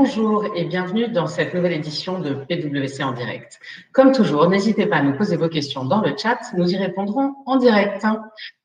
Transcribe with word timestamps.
bonjour 0.00 0.44
et 0.54 0.64
bienvenue 0.64 1.08
dans 1.08 1.26
cette 1.26 1.54
nouvelle 1.54 1.72
édition 1.72 2.20
de 2.20 2.32
PWC 2.32 3.02
en 3.02 3.10
direct. 3.10 3.58
Comme 3.90 4.12
toujours, 4.12 4.48
n'hésitez 4.48 4.86
pas 4.86 4.98
à 4.98 5.02
nous 5.02 5.16
poser 5.16 5.36
vos 5.36 5.48
questions 5.48 5.84
dans 5.84 6.00
le 6.00 6.16
chat, 6.16 6.38
nous 6.56 6.70
y 6.70 6.76
répondrons 6.76 7.34
en 7.46 7.56
direct. 7.56 8.06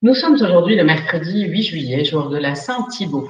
Nous 0.04 0.14
sommes 0.14 0.36
aujourd'hui 0.36 0.76
le 0.76 0.84
mercredi 0.84 1.48
8 1.48 1.64
juillet, 1.64 2.06
jour 2.06 2.30
de 2.30 2.38
la 2.38 2.54
Saint-Thibault. 2.54 3.30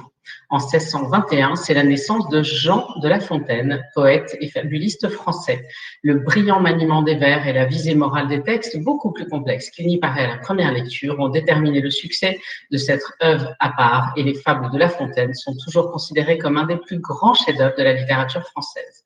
En 0.50 0.58
1621, 0.58 1.56
c'est 1.56 1.74
la 1.74 1.82
naissance 1.82 2.28
de 2.28 2.42
Jean 2.42 2.86
de 3.00 3.08
La 3.08 3.20
Fontaine, 3.20 3.84
poète 3.94 4.36
et 4.40 4.48
fabuliste 4.48 5.08
français. 5.08 5.66
Le 6.02 6.14
brillant 6.14 6.60
maniement 6.60 7.02
des 7.02 7.14
vers 7.14 7.46
et 7.46 7.52
la 7.52 7.64
visée 7.64 7.94
morale 7.94 8.28
des 8.28 8.42
textes, 8.42 8.78
beaucoup 8.78 9.12
plus 9.12 9.28
complexes 9.28 9.70
qu'il 9.70 9.86
n'y 9.86 9.98
paraît 9.98 10.24
à 10.24 10.28
la 10.28 10.38
première 10.38 10.72
lecture, 10.72 11.18
ont 11.20 11.28
déterminé 11.28 11.80
le 11.80 11.90
succès 11.90 12.38
de 12.70 12.78
cette 12.78 13.04
œuvre 13.22 13.54
à 13.60 13.70
part 13.70 14.12
et 14.16 14.22
les 14.22 14.34
fables 14.34 14.70
de 14.70 14.78
La 14.78 14.88
Fontaine 14.88 15.34
sont 15.34 15.56
toujours 15.64 15.90
considérées 15.90 16.38
comme 16.38 16.56
un 16.56 16.66
des 16.66 16.76
plus 16.76 16.98
grands 16.98 17.34
chefs-d'œuvre 17.34 17.76
de 17.76 17.82
la 17.82 17.92
littérature 17.94 18.42
française. 18.42 19.03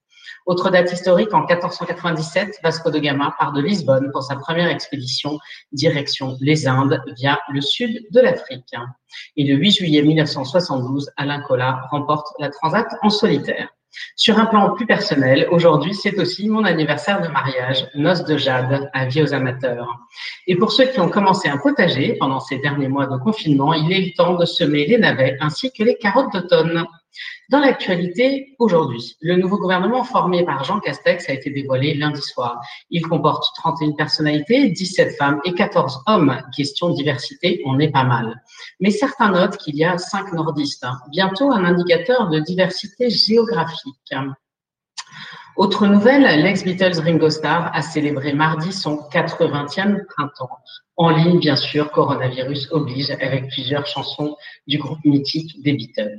Autre 0.48 0.70
date 0.70 0.90
historique, 0.90 1.34
en 1.34 1.40
1497, 1.40 2.60
Vasco 2.62 2.90
de 2.90 2.98
Gama 2.98 3.34
part 3.38 3.52
de 3.52 3.60
Lisbonne 3.60 4.10
pour 4.12 4.22
sa 4.22 4.34
première 4.36 4.68
expédition 4.68 5.38
direction 5.72 6.38
les 6.40 6.66
Indes 6.66 7.02
via 7.18 7.38
le 7.52 7.60
sud 7.60 8.06
de 8.10 8.20
l'Afrique. 8.20 8.72
Et 9.36 9.44
le 9.44 9.56
8 9.56 9.72
juillet 9.72 10.00
1972, 10.00 11.10
Alain 11.18 11.42
Collat 11.42 11.82
remporte 11.90 12.28
la 12.38 12.48
Transat 12.48 12.86
en 13.02 13.10
solitaire. 13.10 13.68
Sur 14.16 14.38
un 14.38 14.46
plan 14.46 14.74
plus 14.74 14.86
personnel, 14.86 15.48
aujourd'hui, 15.50 15.92
c'est 15.92 16.18
aussi 16.18 16.48
mon 16.48 16.64
anniversaire 16.64 17.20
de 17.20 17.28
mariage, 17.28 17.86
noce 17.94 18.24
de 18.24 18.38
jade, 18.38 18.88
avis 18.94 19.22
aux 19.22 19.34
amateurs. 19.34 19.98
Et 20.46 20.56
pour 20.56 20.72
ceux 20.72 20.86
qui 20.86 20.98
ont 20.98 21.10
commencé 21.10 21.50
un 21.50 21.58
potager 21.58 22.16
pendant 22.18 22.40
ces 22.40 22.58
derniers 22.58 22.88
mois 22.88 23.06
de 23.06 23.18
confinement, 23.18 23.74
il 23.74 23.92
est 23.92 24.00
le 24.00 24.12
temps 24.16 24.34
de 24.34 24.46
semer 24.46 24.86
les 24.86 24.96
navets 24.96 25.36
ainsi 25.40 25.70
que 25.72 25.84
les 25.84 25.98
carottes 25.98 26.32
d'automne. 26.32 26.86
Dans 27.50 27.61
l'actualité, 27.61 28.55
aujourd'hui, 28.58 29.16
le 29.20 29.36
nouveau 29.36 29.58
gouvernement 29.58 30.05
formé 30.05 30.44
par 30.44 30.64
Jean 30.64 30.80
Castex 30.80 31.28
a 31.28 31.33
été 31.33 31.50
dévoilé 31.50 31.94
lundi 31.94 32.20
soir. 32.20 32.61
Il 32.91 33.02
comporte 33.06 33.44
31 33.56 33.92
personnalités, 33.92 34.70
17 34.70 35.16
femmes 35.16 35.41
et 35.44 35.55
14 35.55 36.02
hommes. 36.06 36.41
Question 36.56 36.91
diversité, 36.91 37.62
on 37.64 37.78
est 37.78 37.91
pas 37.91 38.05
mal. 38.05 38.42
Mais 38.80 38.91
certains 38.91 39.30
notent 39.30 39.56
qu'il 39.56 39.77
y 39.77 39.84
a 39.84 39.96
5 39.96 40.33
nordistes. 40.33 40.86
Bientôt 41.11 41.50
un 41.50 41.64
indicateur 41.64 42.28
de 42.28 42.41
diversité 42.41 43.11
géographique. 43.11 44.14
Autre 45.56 45.86
nouvelle, 45.86 46.22
l'ex-Beatles 46.42 47.00
Ringo 47.00 47.30
Starr 47.30 47.70
a 47.74 47.83
célébré 47.83 48.33
mardi 48.33 48.72
son 48.72 48.96
80e 49.11 50.05
printemps. 50.06 50.58
En 50.96 51.11
ligne, 51.11 51.41
bien 51.41 51.56
sûr, 51.56 51.91
coronavirus 51.91 52.70
oblige, 52.70 53.11
avec 53.11 53.48
plusieurs 53.48 53.86
chansons 53.86 54.36
du 54.66 54.78
groupe 54.78 55.05
mythique 55.05 55.61
des 55.62 55.72
Beatles. 55.72 56.19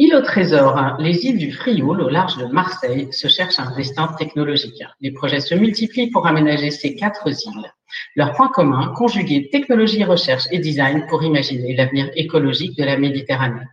Île 0.00 0.14
au 0.14 0.22
trésor, 0.22 0.78
hein. 0.78 0.96
les 1.00 1.26
îles 1.26 1.38
du 1.38 1.50
Frioul, 1.50 2.00
au 2.00 2.08
large 2.08 2.36
de 2.36 2.44
Marseille, 2.44 3.08
se 3.10 3.26
cherchent 3.26 3.58
un 3.58 3.74
destin 3.74 4.06
technologique. 4.16 4.80
Les 5.00 5.10
projets 5.10 5.40
se 5.40 5.56
multiplient 5.56 6.12
pour 6.12 6.24
aménager 6.24 6.70
ces 6.70 6.94
quatre 6.94 7.26
îles. 7.26 7.72
Leur 8.14 8.32
point 8.34 8.46
commun, 8.46 8.92
conjuguer 8.94 9.50
technologie, 9.50 10.04
recherche 10.04 10.44
et 10.52 10.60
design 10.60 11.04
pour 11.08 11.24
imaginer 11.24 11.74
l'avenir 11.74 12.12
écologique 12.14 12.78
de 12.78 12.84
la 12.84 12.96
Méditerranée. 12.96 13.66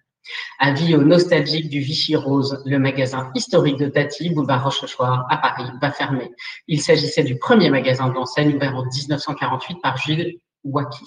Avis 0.57 0.95
aux 0.95 1.03
nostalgiques 1.03 1.69
du 1.69 1.81
Vichy 1.81 2.15
Rose, 2.15 2.59
le 2.65 2.79
magasin 2.79 3.29
historique 3.35 3.77
de 3.77 3.87
Tati, 3.87 4.31
boulevard 4.31 4.63
Rochechouart, 4.63 5.27
à 5.29 5.37
Paris, 5.37 5.69
va 5.79 5.91
fermer. 5.91 6.31
Il 6.67 6.81
s'agissait 6.81 7.23
du 7.23 7.37
premier 7.37 7.69
magasin 7.69 8.09
d'enseigne 8.09 8.55
ouvert 8.55 8.75
en 8.75 8.83
1948 8.83 9.77
par 9.79 9.95
Jules 9.97 10.39
Wacky. 10.63 11.05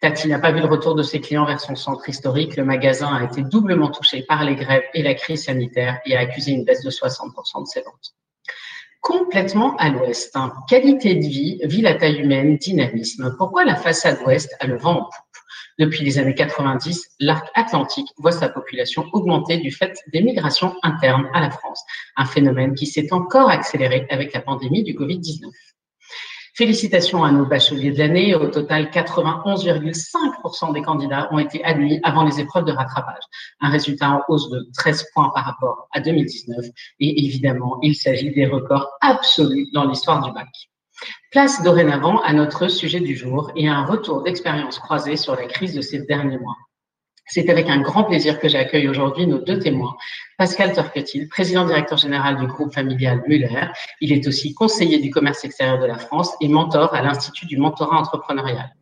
Tati 0.00 0.28
n'a 0.28 0.38
pas 0.38 0.52
vu 0.52 0.60
le 0.60 0.66
retour 0.66 0.94
de 0.94 1.02
ses 1.02 1.20
clients 1.20 1.46
vers 1.46 1.60
son 1.60 1.74
centre 1.74 2.08
historique. 2.08 2.56
Le 2.56 2.64
magasin 2.64 3.14
a 3.14 3.24
été 3.24 3.42
doublement 3.42 3.90
touché 3.90 4.22
par 4.22 4.44
les 4.44 4.54
grèves 4.54 4.84
et 4.94 5.02
la 5.02 5.14
crise 5.14 5.44
sanitaire 5.44 6.00
et 6.04 6.16
a 6.16 6.20
accusé 6.20 6.52
une 6.52 6.64
baisse 6.64 6.82
de 6.82 6.90
60% 6.90 7.62
de 7.62 7.66
ses 7.66 7.82
ventes. 7.82 8.14
Complètement 9.00 9.76
à 9.76 9.90
l'ouest. 9.90 10.34
Hein. 10.34 10.52
Qualité 10.68 11.14
de 11.14 11.26
vie, 11.26 11.60
ville 11.64 11.86
à 11.86 11.94
taille 11.94 12.20
humaine, 12.20 12.56
dynamisme. 12.56 13.34
Pourquoi 13.36 13.64
la 13.64 13.76
façade 13.76 14.18
ouest 14.24 14.54
a 14.60 14.66
le 14.66 14.78
vent 14.78 14.92
en 14.92 15.02
poupe? 15.02 15.34
Depuis 15.78 16.04
les 16.04 16.18
années 16.18 16.34
90, 16.34 17.16
l'arc 17.18 17.50
atlantique 17.54 18.08
voit 18.16 18.32
sa 18.32 18.48
population 18.48 19.06
augmenter 19.12 19.58
du 19.58 19.72
fait 19.72 19.98
des 20.12 20.22
migrations 20.22 20.74
internes 20.82 21.28
à 21.34 21.40
la 21.40 21.50
France, 21.50 21.82
un 22.16 22.24
phénomène 22.24 22.74
qui 22.74 22.86
s'est 22.86 23.12
encore 23.12 23.50
accéléré 23.50 24.06
avec 24.08 24.32
la 24.32 24.40
pandémie 24.40 24.84
du 24.84 24.94
Covid-19. 24.94 25.50
Félicitations 26.56 27.24
à 27.24 27.32
nos 27.32 27.46
bacheliers 27.46 27.90
de 27.90 27.98
l'année. 27.98 28.32
Au 28.36 28.46
total, 28.46 28.84
91,5% 28.84 30.72
des 30.72 30.82
candidats 30.82 31.28
ont 31.32 31.40
été 31.40 31.64
admis 31.64 31.98
avant 32.04 32.22
les 32.22 32.38
épreuves 32.38 32.64
de 32.64 32.70
rattrapage. 32.70 33.24
Un 33.60 33.70
résultat 33.70 34.10
en 34.10 34.22
hausse 34.28 34.48
de 34.50 34.64
13 34.78 35.06
points 35.12 35.32
par 35.34 35.44
rapport 35.46 35.88
à 35.92 35.98
2019. 35.98 36.64
Et 37.00 37.26
évidemment, 37.26 37.78
il 37.82 37.96
s'agit 37.96 38.30
des 38.32 38.46
records 38.46 38.88
absolus 39.00 39.66
dans 39.72 39.84
l'histoire 39.84 40.22
du 40.22 40.32
bac. 40.32 40.46
Place 41.32 41.60
dorénavant 41.64 42.20
à 42.20 42.32
notre 42.32 42.68
sujet 42.68 43.00
du 43.00 43.16
jour 43.16 43.50
et 43.56 43.68
à 43.68 43.74
un 43.74 43.84
retour 43.84 44.22
d'expérience 44.22 44.78
croisée 44.78 45.16
sur 45.16 45.34
la 45.34 45.46
crise 45.46 45.74
de 45.74 45.80
ces 45.80 46.06
derniers 46.06 46.38
mois. 46.38 46.56
C'est 47.26 47.48
avec 47.48 47.68
un 47.68 47.80
grand 47.80 48.04
plaisir 48.04 48.38
que 48.38 48.48
j'accueille 48.48 48.88
aujourd'hui 48.88 49.26
nos 49.26 49.38
deux 49.38 49.58
témoins. 49.58 49.96
Pascal 50.36 50.72
Torquetil, 50.72 51.28
président 51.28 51.64
directeur 51.64 51.96
général 51.96 52.38
du 52.38 52.46
groupe 52.46 52.72
familial 52.72 53.22
Muller. 53.26 53.68
Il 54.00 54.12
est 54.12 54.26
aussi 54.26 54.52
conseiller 54.52 54.98
du 54.98 55.10
commerce 55.10 55.44
extérieur 55.44 55.78
de 55.78 55.86
la 55.86 55.98
France 55.98 56.34
et 56.40 56.48
mentor 56.48 56.94
à 56.94 57.02
l'Institut 57.02 57.46
du 57.46 57.56
mentorat 57.56 57.98
entrepreneurial. 57.98 58.74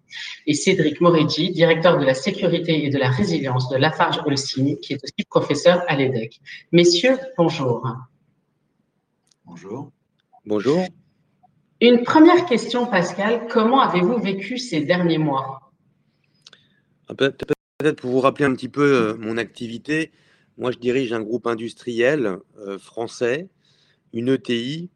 Et 0.47 0.54
Cédric 0.54 1.00
Moreggi, 1.00 1.53
directeur 1.53 1.98
de 1.98 2.04
la 2.04 2.14
sécurité 2.14 2.84
et 2.84 2.91
de 2.91 2.98
la 2.98 3.08
résilience 3.08 3.69
de 3.69 3.76
Lafarge 3.76 4.20
Holcim, 4.26 4.76
qui 4.82 4.94
est 4.94 5.03
aussi 5.03 5.24
professeur 5.28 5.82
à 5.88 5.97
l'EDEC. 5.97 6.41
Messieurs, 6.72 7.19
bonjour. 7.38 7.86
Bonjour. 9.44 9.91
Bonjour. 10.44 10.84
Une 11.80 12.03
première 12.03 12.44
question, 12.47 12.86
Pascal. 12.86 13.47
Comment 13.48 13.80
avez-vous 13.80 14.19
vécu 14.19 14.59
ces 14.59 14.80
derniers 14.80 15.19
mois? 15.19 15.72
Peut-être 17.82 18.00
pour 18.00 18.12
vous 18.12 18.20
rappeler 18.20 18.44
un 18.44 18.54
petit 18.54 18.69
peu 18.69 18.94
euh, 18.94 19.16
mon 19.16 19.37
activité, 19.37 20.12
moi 20.56 20.70
je 20.70 20.78
dirige 20.78 21.12
un 21.12 21.20
groupe 21.20 21.48
industriel 21.48 22.38
euh, 22.60 22.78
français, 22.78 23.48
une 24.12 24.28
ETI, 24.28 24.88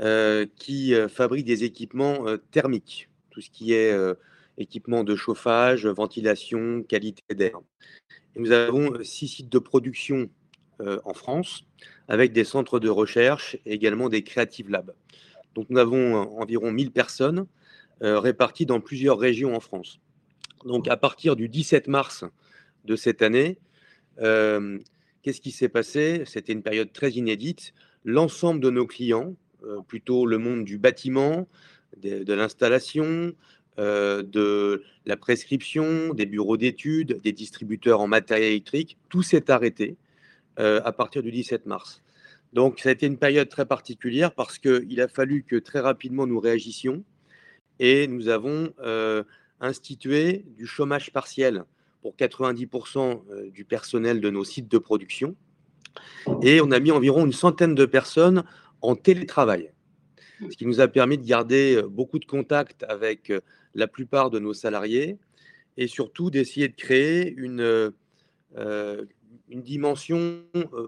euh, 0.00 0.46
qui 0.54 0.94
fabrique 1.08 1.44
des 1.44 1.64
équipements 1.64 2.26
thermiques, 2.52 3.08
tout 3.30 3.40
ce 3.40 3.50
qui 3.50 3.72
est 3.72 3.92
équipement 4.58 5.02
de 5.02 5.16
chauffage, 5.16 5.88
ventilation, 5.88 6.84
qualité 6.84 7.34
d'air. 7.34 7.58
Nous 8.36 8.52
avons 8.52 9.02
six 9.02 9.26
sites 9.26 9.48
de 9.48 9.58
production 9.58 10.30
en 10.78 11.14
France, 11.14 11.64
avec 12.06 12.32
des 12.32 12.44
centres 12.44 12.78
de 12.78 12.88
recherche 12.88 13.56
et 13.66 13.72
également 13.72 14.08
des 14.08 14.22
Creative 14.22 14.70
Labs. 14.70 14.94
Donc 15.56 15.66
nous 15.68 15.80
avons 15.80 16.14
environ 16.38 16.70
1000 16.70 16.92
personnes 16.92 17.46
réparties 18.00 18.66
dans 18.66 18.80
plusieurs 18.80 19.18
régions 19.18 19.56
en 19.56 19.60
France. 19.60 19.98
Donc, 20.64 20.88
à 20.88 20.96
partir 20.96 21.36
du 21.36 21.48
17 21.48 21.88
mars 21.88 22.24
de 22.84 22.96
cette 22.96 23.22
année, 23.22 23.58
euh, 24.20 24.78
qu'est-ce 25.22 25.40
qui 25.40 25.52
s'est 25.52 25.68
passé? 25.68 26.22
C'était 26.26 26.52
une 26.52 26.62
période 26.62 26.92
très 26.92 27.12
inédite. 27.12 27.72
L'ensemble 28.04 28.60
de 28.60 28.70
nos 28.70 28.86
clients, 28.86 29.34
euh, 29.64 29.80
plutôt 29.86 30.26
le 30.26 30.38
monde 30.38 30.64
du 30.64 30.78
bâtiment, 30.78 31.48
de, 31.96 32.32
l'installation, 32.32 33.32
euh, 33.78 34.22
de 34.22 34.84
la 35.06 35.16
prescription, 35.16 36.12
des 36.14 36.26
bureaux 36.26 36.56
d'études, 36.56 37.20
des 37.22 37.32
distributeurs 37.32 38.00
en 38.00 38.06
matériel 38.06 38.50
électrique, 38.50 38.98
tout 39.08 39.22
s'est 39.22 39.50
arrêté 39.50 39.96
à 40.56 40.92
partir 40.92 41.22
du 41.22 41.30
17 41.30 41.64
mars. 41.64 42.02
Donc, 42.52 42.80
ça 42.80 42.90
a 42.90 42.92
été 42.92 43.06
une 43.06 43.16
période 43.16 43.48
très 43.48 43.64
particulière 43.64 44.34
parce 44.34 44.58
qu'il 44.58 45.00
a 45.00 45.08
fallu 45.08 45.42
que 45.42 45.56
très 45.56 45.80
rapidement 45.80 46.26
nous 46.26 46.38
réagissions 46.38 47.02
et 47.78 48.06
nous 48.06 48.28
avons 48.28 48.70
instituer 49.60 50.44
du 50.56 50.66
chômage 50.66 51.12
partiel 51.12 51.64
pour 52.02 52.16
90% 52.16 53.22
euh, 53.30 53.50
du 53.50 53.64
personnel 53.64 54.20
de 54.20 54.30
nos 54.30 54.44
sites 54.44 54.70
de 54.70 54.78
production. 54.78 55.36
Et 56.42 56.60
on 56.60 56.70
a 56.70 56.80
mis 56.80 56.90
environ 56.90 57.26
une 57.26 57.32
centaine 57.32 57.74
de 57.74 57.84
personnes 57.84 58.44
en 58.80 58.96
télétravail, 58.96 59.72
ce 60.50 60.56
qui 60.56 60.66
nous 60.66 60.80
a 60.80 60.88
permis 60.88 61.18
de 61.18 61.26
garder 61.26 61.76
euh, 61.76 61.88
beaucoup 61.88 62.18
de 62.18 62.24
contacts 62.24 62.84
avec 62.84 63.30
euh, 63.30 63.40
la 63.74 63.86
plupart 63.86 64.30
de 64.30 64.38
nos 64.38 64.54
salariés 64.54 65.18
et 65.76 65.86
surtout 65.86 66.30
d'essayer 66.30 66.68
de 66.68 66.74
créer 66.74 67.32
une, 67.36 67.92
une 68.58 69.62
dimension 69.62 70.42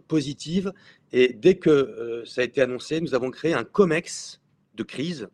positive. 0.08 0.72
Et 1.12 1.32
dès 1.32 1.54
que 1.54 2.24
ça 2.26 2.40
a 2.40 2.44
été 2.44 2.60
annoncé, 2.60 3.00
nous 3.00 3.14
avons 3.14 3.30
créé 3.30 3.54
un 3.54 3.62
COMEX 3.62 4.42
de 4.74 4.82
crise 4.82 5.28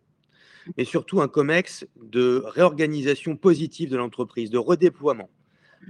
mais 0.77 0.85
surtout 0.85 1.21
un 1.21 1.29
COMEX 1.29 1.87
de 2.03 2.43
réorganisation 2.47 3.37
positive 3.37 3.91
de 3.91 3.97
l'entreprise, 3.97 4.51
de 4.51 4.59
redéploiement, 4.59 5.31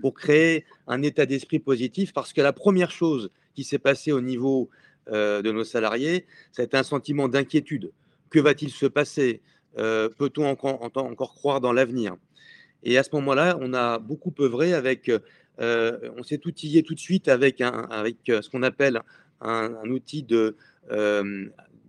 pour 0.01 0.15
créer 0.15 0.65
un 0.87 1.03
état 1.03 1.27
d'esprit 1.27 1.59
positif, 1.59 2.13
parce 2.13 2.33
que 2.33 2.41
la 2.41 2.53
première 2.53 2.91
chose 2.91 3.31
qui 3.55 3.65
s'est 3.65 3.79
passée 3.79 4.13
au 4.13 4.21
niveau 4.21 4.71
euh, 5.11 5.43
de 5.43 5.51
nos 5.51 5.65
salariés, 5.65 6.27
c'est 6.53 6.75
un 6.75 6.83
sentiment 6.83 7.29
d'inquiétude. 7.29 7.93
Que 8.31 8.39
va-t-il 8.39 8.71
se 8.71 8.87
passer 8.87 9.41
euh, 9.79 10.09
Peut-on 10.11 10.47
encore, 10.47 11.35
croire 11.35 11.61
dans 11.61 11.73
l'avenir? 11.73 12.17
Et 12.83 12.99
à 12.99 13.03
ce 13.03 13.11
moment-là, 13.15 13.59
on 13.61 13.75
a 13.75 13.99
beaucoup 13.99 14.33
œuvré 14.39 14.75
avec, 14.75 15.11
euh, 15.61 16.11
on 16.17 16.23
s'est 16.23 16.47
outillé 16.47 16.83
tout 16.83 16.95
de 16.95 17.01
suite 17.01 17.29
avec 17.29 17.59
ce 17.59 18.49
qu'on 18.51 18.63
appelle 18.63 19.01
un, 19.41 19.73
outil 19.89 20.23
de, 20.23 20.57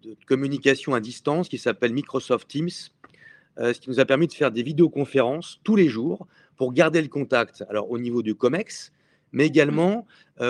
de, 0.04 0.16
communication 0.25 0.94
à 0.94 1.00
distance 1.00 1.50
qui 1.50 1.57
s'appelle 1.57 1.94
Microsoft 1.94 2.48
Teams, 2.48 2.69
ce 3.57 3.80
qui 3.80 3.90
nous 3.90 4.00
a 4.00 4.06
permis 4.06 4.28
de 4.28 4.34
faire 4.34 4.51
des 4.51 4.63
vidéoconférences 4.63 5.60
tous 5.63 5.75
les 5.75 5.90
jours 5.90 6.28
pour 6.56 6.74
garder 6.74 7.01
le 7.01 7.10
contact, 7.10 7.66
alors 7.69 7.92
au 7.92 7.98
niveau 7.98 8.22
du 8.22 8.36
COMEX, 8.36 8.94
mais 9.34 9.48
également 9.48 10.06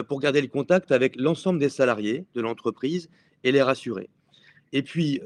pour 0.08 0.20
garder 0.20 0.42
le 0.42 0.48
contact 0.48 0.92
avec 0.92 1.16
l'ensemble 1.16 1.60
des 1.60 1.70
salariés 1.70 2.26
de 2.36 2.42
l'entreprise 2.42 3.10
et 3.44 3.52
les 3.52 3.64
rassurer. 3.64 4.10
Et 4.74 4.84
puis, 4.84 5.22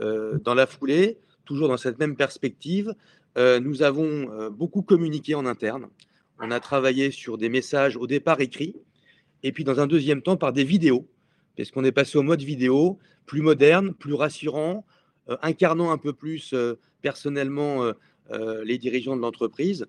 dans 0.45 0.53
la 0.53 0.65
foulée, 0.65 1.17
toujours 1.43 1.67
dans 1.67 1.77
cette 1.77 1.99
même 1.99 2.15
perspective, 2.15 2.95
nous 3.37 3.83
avons 3.83 4.49
beaucoup 4.51 4.81
communiqué 4.81 5.35
en 5.35 5.45
interne. 5.45 5.87
On 6.39 6.51
a 6.51 6.59
travaillé 6.59 7.11
sur 7.11 7.37
des 7.37 7.49
messages 7.49 7.97
au 7.97 8.07
départ 8.07 8.39
écrits, 8.39 8.75
et 9.43 9.51
puis 9.51 9.65
dans 9.65 9.79
un 9.79 9.87
deuxième 9.87 10.21
temps 10.21 10.37
par 10.37 10.53
des 10.53 10.63
vidéos, 10.63 11.05
parce 11.57 11.71
qu'on 11.71 11.83
est 11.83 11.91
passé 11.91 12.17
au 12.17 12.23
mode 12.23 12.41
vidéo, 12.41 12.99
plus 13.25 13.41
moderne, 13.41 13.93
plus 13.93 14.13
rassurant, 14.13 14.85
incarnant 15.41 15.91
un 15.91 15.97
peu 15.97 16.13
plus 16.13 16.53
personnellement 17.01 17.91
les 18.63 18.77
dirigeants 18.77 19.15
de 19.15 19.21
l'entreprise? 19.21 19.85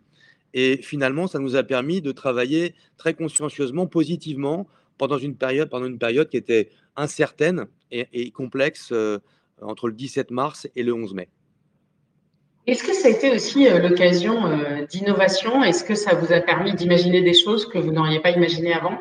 Et 0.55 0.77
finalement, 0.77 1.27
ça 1.27 1.41
nous 1.41 1.57
a 1.57 1.65
permis 1.65 2.01
de 2.01 2.13
travailler 2.13 2.75
très 2.97 3.15
consciencieusement, 3.15 3.87
positivement, 3.87 4.69
pendant 4.99 5.19
une 5.19 5.37
période, 5.37 5.69
pendant 5.69 5.87
une 5.87 5.99
période 5.99 6.29
qui 6.29 6.37
était 6.37 6.71
incertaine 6.97 7.67
et, 7.91 8.31
complexe 8.31 8.91
euh, 8.93 9.19
entre 9.61 9.89
le 9.89 9.95
17 9.95 10.31
mars 10.31 10.69
et 10.77 10.85
le 10.85 10.95
11 10.95 11.15
mai. 11.15 11.29
Est-ce 12.67 12.83
que 12.83 12.95
ça 12.95 13.09
a 13.09 13.11
été 13.11 13.31
aussi 13.31 13.69
euh, 13.69 13.79
l'occasion 13.79 14.47
euh, 14.47 14.87
d'innovation? 14.87 15.63
Est-ce 15.63 15.85
que 15.85 15.95
ça 15.95 16.15
vous 16.15 16.33
a 16.33 16.41
permis 16.41 16.73
d'imaginer 16.73 17.21
des 17.21 17.35
choses 17.35 17.67
que 17.67 17.79
vous 17.79 17.93
n'auriez 17.93 18.21
pas 18.21 18.31
imaginées 18.31 18.73
avant? 18.73 18.99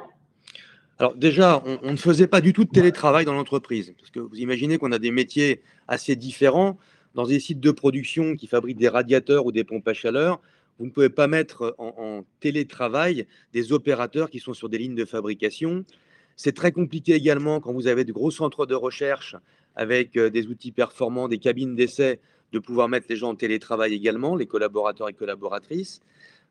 Alors 0.99 1.15
déjà, 1.15 1.63
on, 1.65 1.91
ne 1.91 1.97
faisait 1.97 2.27
pas 2.27 2.39
du 2.39 2.53
tout 2.53 2.65
de 2.65 2.69
télétravail 2.69 3.25
dans 3.25 3.33
l'entreprise, 3.33 3.93
parce 3.97 4.11
que 4.11 4.19
vous 4.19 4.35
imaginez 4.35 4.77
qu'on 4.77 4.91
a 4.91 4.99
des 4.99 5.11
métiers 5.11 5.61
assez 5.87 6.15
différents. 6.15 6.77
Dans 7.15 7.25
des 7.25 7.39
sites 7.39 7.59
de 7.59 7.71
production 7.71 8.35
qui 8.35 8.47
fabriquent 8.47 8.77
des 8.77 8.89
radiateurs 8.89 9.45
ou 9.45 9.51
des 9.51 9.63
pompes 9.63 9.87
à 9.87 9.93
chaleur, 9.93 10.39
vous 10.79 10.85
ne 10.85 10.91
pouvez 10.91 11.09
pas 11.09 11.27
mettre 11.27 11.75
en, 11.77 12.23
télétravail 12.39 13.27
des 13.53 13.71
opérateurs 13.71 14.29
qui 14.29 14.39
sont 14.39 14.53
sur 14.53 14.69
des 14.69 14.77
lignes 14.77 14.95
de 14.95 15.05
fabrication. 15.05 15.85
C'est 16.35 16.55
très 16.55 16.71
compliqué 16.71 17.13
également 17.13 17.59
quand 17.59 17.73
vous 17.73 17.87
avez 17.87 18.03
de 18.03 18.11
gros 18.11 18.31
centres 18.31 18.65
de 18.65 18.73
recherche 18.73 19.35
avec 19.75 20.17
euh, 20.17 20.29
des 20.29 20.47
outils 20.47 20.71
performants, 20.71 21.27
des 21.27 21.37
cabines 21.37 21.75
d'essai, 21.75 22.19
de 22.51 22.59
pouvoir 22.59 22.87
mettre 22.87 23.07
les 23.09 23.15
gens 23.15 23.29
en 23.29 23.35
télétravail 23.35 23.93
également, 23.93 24.35
les 24.35 24.45
collaborateurs 24.45 25.09
et 25.09 25.13
collaboratrices. 25.13 25.99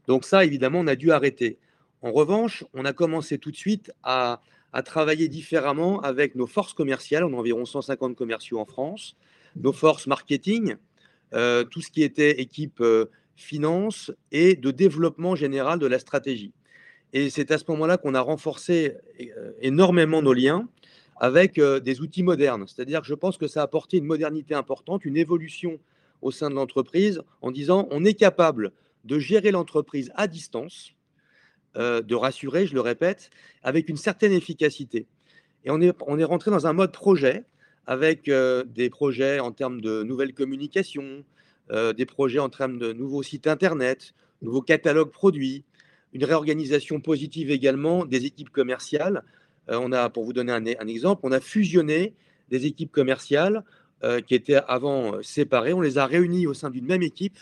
Donc 0.06 0.24
ça, 0.24 0.44
évidemment, 0.44 0.80
on 0.80 0.86
a 0.86 0.96
dû 0.96 1.12
arrêter. 1.12 1.58
En 2.02 2.10
revanche, 2.10 2.64
on 2.74 2.84
a 2.84 2.92
commencé 2.92 3.38
tout 3.38 3.52
de 3.52 3.56
suite 3.56 3.92
à, 4.02 4.40
travailler 4.84 5.28
différemment 5.28 6.00
avec 6.00 6.34
nos 6.34 6.48
forces 6.48 6.72
commerciales. 6.72 7.24
On 7.24 7.34
a 7.34 7.36
environ 7.36 7.64
150 7.64 8.16
commerciaux 8.16 8.58
en 8.58 8.64
France, 8.64 9.16
nos 9.54 9.72
forces 9.72 10.08
marketing, 10.08 10.76
euh, 11.32 11.62
tout 11.62 11.80
ce 11.80 11.90
qui 11.90 12.02
était 12.02 12.40
équipe 12.40 12.80
euh, 12.80 13.06
finance 13.36 14.10
et 14.32 14.56
de 14.56 14.70
développement 14.70 15.36
général 15.36 15.78
de 15.78 15.86
la 15.86 15.98
stratégie. 15.98 16.52
Et 17.12 17.30
c'est 17.30 17.52
à 17.52 17.58
ce 17.58 17.64
moment-là 17.68 17.98
qu'on 17.98 18.14
a 18.14 18.20
renforcé 18.20 18.96
euh, 19.20 19.52
énormément 19.60 20.22
nos 20.22 20.32
liens 20.32 20.68
avec 21.20 21.60
des 21.60 22.00
outils 22.00 22.24
modernes. 22.24 22.64
C'est-à-dire 22.66 23.02
que 23.02 23.06
je 23.06 23.14
pense 23.14 23.36
que 23.36 23.46
ça 23.46 23.60
a 23.60 23.64
apporté 23.64 23.98
une 23.98 24.06
modernité 24.06 24.54
importante, 24.54 25.04
une 25.04 25.16
évolution 25.16 25.78
au 26.20 26.32
sein 26.32 26.50
de 26.50 26.56
l'entreprise 26.56 27.22
en 27.42 27.52
disant 27.52 27.86
on 27.92 28.04
est 28.04 28.14
capable 28.14 28.72
de 29.04 29.20
gérer 29.20 29.52
l'entreprise 29.52 30.10
à 30.16 30.26
distance, 30.26 30.94
euh, 31.76 32.02
de 32.02 32.14
rassurer, 32.14 32.66
je 32.66 32.74
le 32.74 32.80
répète, 32.80 33.30
avec 33.62 33.88
une 33.88 33.96
certaine 33.96 34.32
efficacité. 34.32 35.06
Et 35.64 35.70
on 35.70 35.80
est, 35.80 35.94
on 36.06 36.18
est 36.18 36.24
rentré 36.24 36.50
dans 36.50 36.66
un 36.66 36.72
mode 36.72 36.92
projet 36.92 37.44
avec 37.86 38.30
des 38.30 38.90
projets 38.90 39.40
en 39.40 39.50
termes 39.50 39.80
de 39.80 40.04
nouvelles 40.04 40.34
communications, 40.34 41.24
euh, 41.70 41.92
des 41.92 42.06
projets 42.06 42.40
en 42.40 42.48
termes 42.48 42.78
de 42.78 42.92
nouveaux 42.92 43.22
sites 43.22 43.46
internet, 43.46 44.14
nouveaux 44.42 44.62
catalogues 44.62 45.10
produits, 45.10 45.64
une 46.12 46.24
réorganisation 46.24 47.00
positive 47.00 47.50
également 47.50 48.04
des 48.04 48.26
équipes 48.26 48.50
commerciales. 48.50 49.22
Euh, 49.70 49.78
on 49.80 49.92
a, 49.92 50.10
pour 50.10 50.24
vous 50.24 50.32
donner 50.32 50.52
un, 50.52 50.88
exemple, 50.88 51.20
on 51.22 51.32
a 51.32 51.40
fusionné 51.40 52.14
des 52.50 52.66
équipes 52.66 52.90
commerciales 52.90 53.64
euh, 54.02 54.20
qui 54.20 54.34
étaient 54.34 54.60
avant 54.68 55.22
séparées. 55.22 55.72
On 55.72 55.80
les 55.80 55.98
a 55.98 56.04
réunies 56.04 56.46
au 56.46 56.52
sein 56.52 56.68
d'une 56.68 56.84
même 56.84 57.02
équipe 57.02 57.38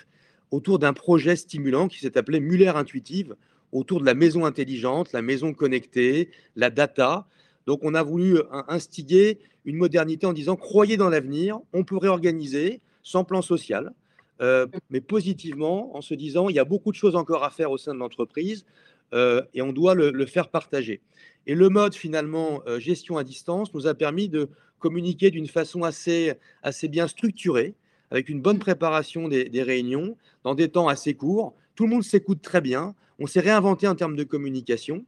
autour 0.51 0.79
d'un 0.79 0.93
projet 0.93 1.35
stimulant 1.35 1.89
qui 1.89 1.99
s'est 1.99 2.19
appelé 2.19 2.41
Muller 2.41 2.69
Intuitive, 2.69 3.35
autour 3.73 4.01
de 4.01 4.07
la 4.07 4.15
maison 4.15 4.45
intelligente, 4.45 5.13
la 5.13 5.23
maison 5.23 5.53
connectée, 5.55 6.31
la 6.57 6.71
data. 6.71 7.27
Donc, 7.67 7.81
on 7.83 7.95
a 7.95 8.03
voulu 8.03 8.39
instiguer 8.69 9.39
une 9.65 9.77
modernité 9.77 10.27
en 10.27 10.33
disant 10.33 10.57
croyez 10.57 10.97
dans 10.97 11.09
l'avenir, 11.09 11.61
on 11.73 11.85
peut 11.85 11.97
réorganiser 11.97 12.81
sans 13.03 13.25
plan 13.25 13.43
social, 13.43 13.93
euh, 14.41 14.67
mais 14.91 15.01
positivement 15.01 15.97
en 15.97 16.01
se 16.01 16.15
disant 16.15 16.49
il 16.49 16.57
y 16.57 16.59
a 16.59 16.65
beaucoup 16.65 16.91
de 16.91 16.97
choses 16.97 17.17
encore 17.17 17.45
à 17.45 17.51
faire 17.51 17.71
au 17.71 17.79
sein 17.79 17.95
de 17.95 17.99
l'entreprise 17.99 18.65
euh, 19.13 19.43
et 19.55 19.63
on 19.63 19.73
doit 19.73 19.95
le, 19.95 20.27
faire 20.27 20.49
partager. 20.49 21.01
Et 21.47 21.55
le 21.55 21.69
mode 21.69 21.95
finalement 21.95 22.63
euh, 22.67 22.79
gestion 22.79 23.19
à 23.19 23.25
distance 23.25 23.73
nous 23.75 23.87
a 23.87 23.95
permis 23.95 24.29
de 24.29 24.49
communiquer 24.79 25.31
d'une 25.31 25.47
façon 25.47 25.83
assez, 25.83 26.33
assez 26.63 26.89
bien 26.89 27.07
structurée, 27.07 27.75
avec 28.11 28.29
une 28.29 28.41
bonne 28.41 28.59
préparation 28.59 29.29
des 29.29 29.63
réunions, 29.63 30.17
dans 30.43 30.55
des 30.55 30.69
temps 30.69 30.89
assez 30.89 31.15
courts. 31.15 31.55
Tout 31.75 31.85
le 31.85 31.91
monde 31.91 32.03
s'écoute 32.03 32.41
très 32.41 32.63
bien. 32.63 32.95
On 33.21 33.27
s'est 33.27 33.41
réinventé 33.41 33.87
en 33.87 33.95
termes 33.95 34.17
de 34.17 34.25
communication. 34.25 35.05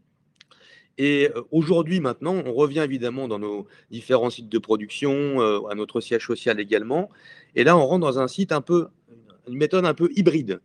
Et 0.98 1.30
aujourd'hui, 1.50 2.00
maintenant, 2.00 2.34
on 2.44 2.52
revient 2.52 2.80
évidemment 2.80 3.26
dans 3.26 3.38
nos 3.38 3.66
différents 3.90 4.28
sites 4.28 4.50
de 4.50 4.58
production, 4.58 5.40
à 5.66 5.74
notre 5.74 6.02
siège 6.02 6.26
social 6.26 6.60
également. 6.60 7.08
Et 7.54 7.64
là, 7.64 7.78
on 7.78 7.86
rentre 7.86 8.06
dans 8.06 8.18
un 8.18 8.28
site 8.28 8.52
un 8.52 8.60
peu 8.60 8.88
une 9.48 9.56
méthode 9.56 9.86
un 9.86 9.94
peu 9.94 10.10
hybride, 10.14 10.60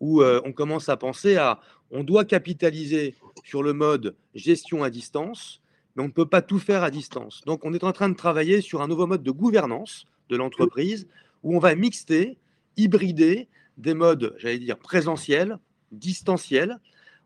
où 0.00 0.22
euh, 0.22 0.40
on 0.44 0.52
commence 0.52 0.88
à 0.88 0.96
penser 0.96 1.36
à, 1.36 1.60
on 1.90 2.04
doit 2.04 2.24
capitaliser 2.24 3.14
sur 3.44 3.62
le 3.62 3.72
mode 3.72 4.14
gestion 4.34 4.82
à 4.82 4.90
distance, 4.90 5.60
mais 5.94 6.02
on 6.02 6.06
ne 6.06 6.12
peut 6.12 6.26
pas 6.26 6.42
tout 6.42 6.58
faire 6.58 6.82
à 6.82 6.90
distance. 6.90 7.42
Donc 7.46 7.64
on 7.64 7.72
est 7.74 7.84
en 7.84 7.92
train 7.92 8.08
de 8.08 8.14
travailler 8.14 8.60
sur 8.60 8.82
un 8.82 8.88
nouveau 8.88 9.06
mode 9.06 9.22
de 9.22 9.30
gouvernance 9.30 10.04
de 10.28 10.36
l'entreprise, 10.36 11.08
où 11.42 11.56
on 11.56 11.58
va 11.58 11.74
mixter, 11.74 12.38
hybrider 12.76 13.48
des 13.78 13.94
modes, 13.94 14.34
j'allais 14.38 14.58
dire, 14.58 14.78
présentiels, 14.78 15.58
distanciels. 15.90 16.78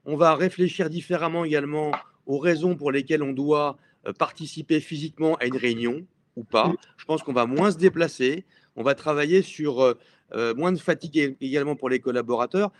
On 0.04 0.16
va 0.16 0.34
réfléchir 0.34 0.90
différemment 0.90 1.44
également 1.44 1.92
aux 2.26 2.38
raisons 2.38 2.76
pour 2.76 2.92
lesquelles 2.92 3.22
on 3.22 3.32
doit 3.32 3.76
euh, 4.06 4.12
participer 4.12 4.80
physiquement 4.80 5.36
à 5.36 5.46
une 5.46 5.56
réunion 5.56 6.06
ou 6.36 6.44
pas. 6.44 6.72
Je 6.96 7.04
pense 7.04 7.22
qu'on 7.22 7.32
va 7.32 7.46
moins 7.46 7.70
se 7.70 7.78
déplacer. 7.78 8.44
On 8.76 8.82
va 8.82 8.94
travailler 8.94 9.42
sur 9.42 9.80
euh, 9.80 9.94
euh, 10.34 10.54
moins 10.54 10.72
de 10.72 10.78
fatigue 10.78 11.36
également 11.40 11.76
pour 11.76 11.88
les 11.88 12.00
collaborateurs. 12.00 12.72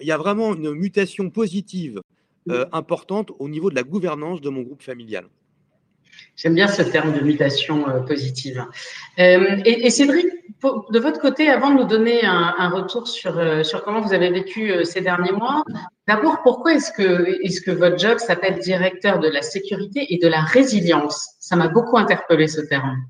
il 0.00 0.06
y 0.06 0.12
a 0.12 0.18
vraiment 0.18 0.54
une 0.54 0.72
mutation 0.72 1.30
positive 1.30 2.00
euh, 2.50 2.66
importante 2.72 3.30
au 3.38 3.48
niveau 3.48 3.70
de 3.70 3.74
la 3.74 3.82
gouvernance 3.82 4.40
de 4.40 4.48
mon 4.48 4.62
groupe 4.62 4.82
familial. 4.82 5.24
J'aime 6.36 6.54
bien 6.54 6.68
ce 6.68 6.82
terme 6.82 7.12
de 7.12 7.20
mutation 7.20 7.88
euh, 7.88 8.00
positive. 8.00 8.64
Et, 9.16 9.90
Cédric, 9.90 10.26
de 10.62 10.98
votre 10.98 11.20
côté, 11.20 11.48
avant 11.48 11.70
de 11.70 11.78
nous 11.78 11.84
donner 11.86 12.24
un, 12.24 12.68
retour 12.70 13.06
sur, 13.06 13.64
sur 13.64 13.84
comment 13.84 14.00
vous 14.00 14.12
avez 14.12 14.30
vécu 14.30 14.84
ces 14.84 15.00
derniers 15.00 15.32
mois, 15.32 15.64
d'abord, 16.08 16.42
pourquoi 16.42 16.74
est-ce 16.74 16.90
que, 16.92 17.44
est 17.44 17.64
que 17.64 17.70
votre 17.70 17.98
job 17.98 18.18
s'appelle 18.18 18.58
directeur 18.58 19.20
de 19.20 19.28
la 19.28 19.42
sécurité 19.42 20.12
et 20.12 20.18
de 20.18 20.26
la 20.26 20.40
résilience? 20.40 21.36
Ça 21.38 21.54
m'a 21.54 21.68
beaucoup 21.68 21.96
interpellé 21.96 22.48
ce 22.48 22.60
terme. 22.60 23.04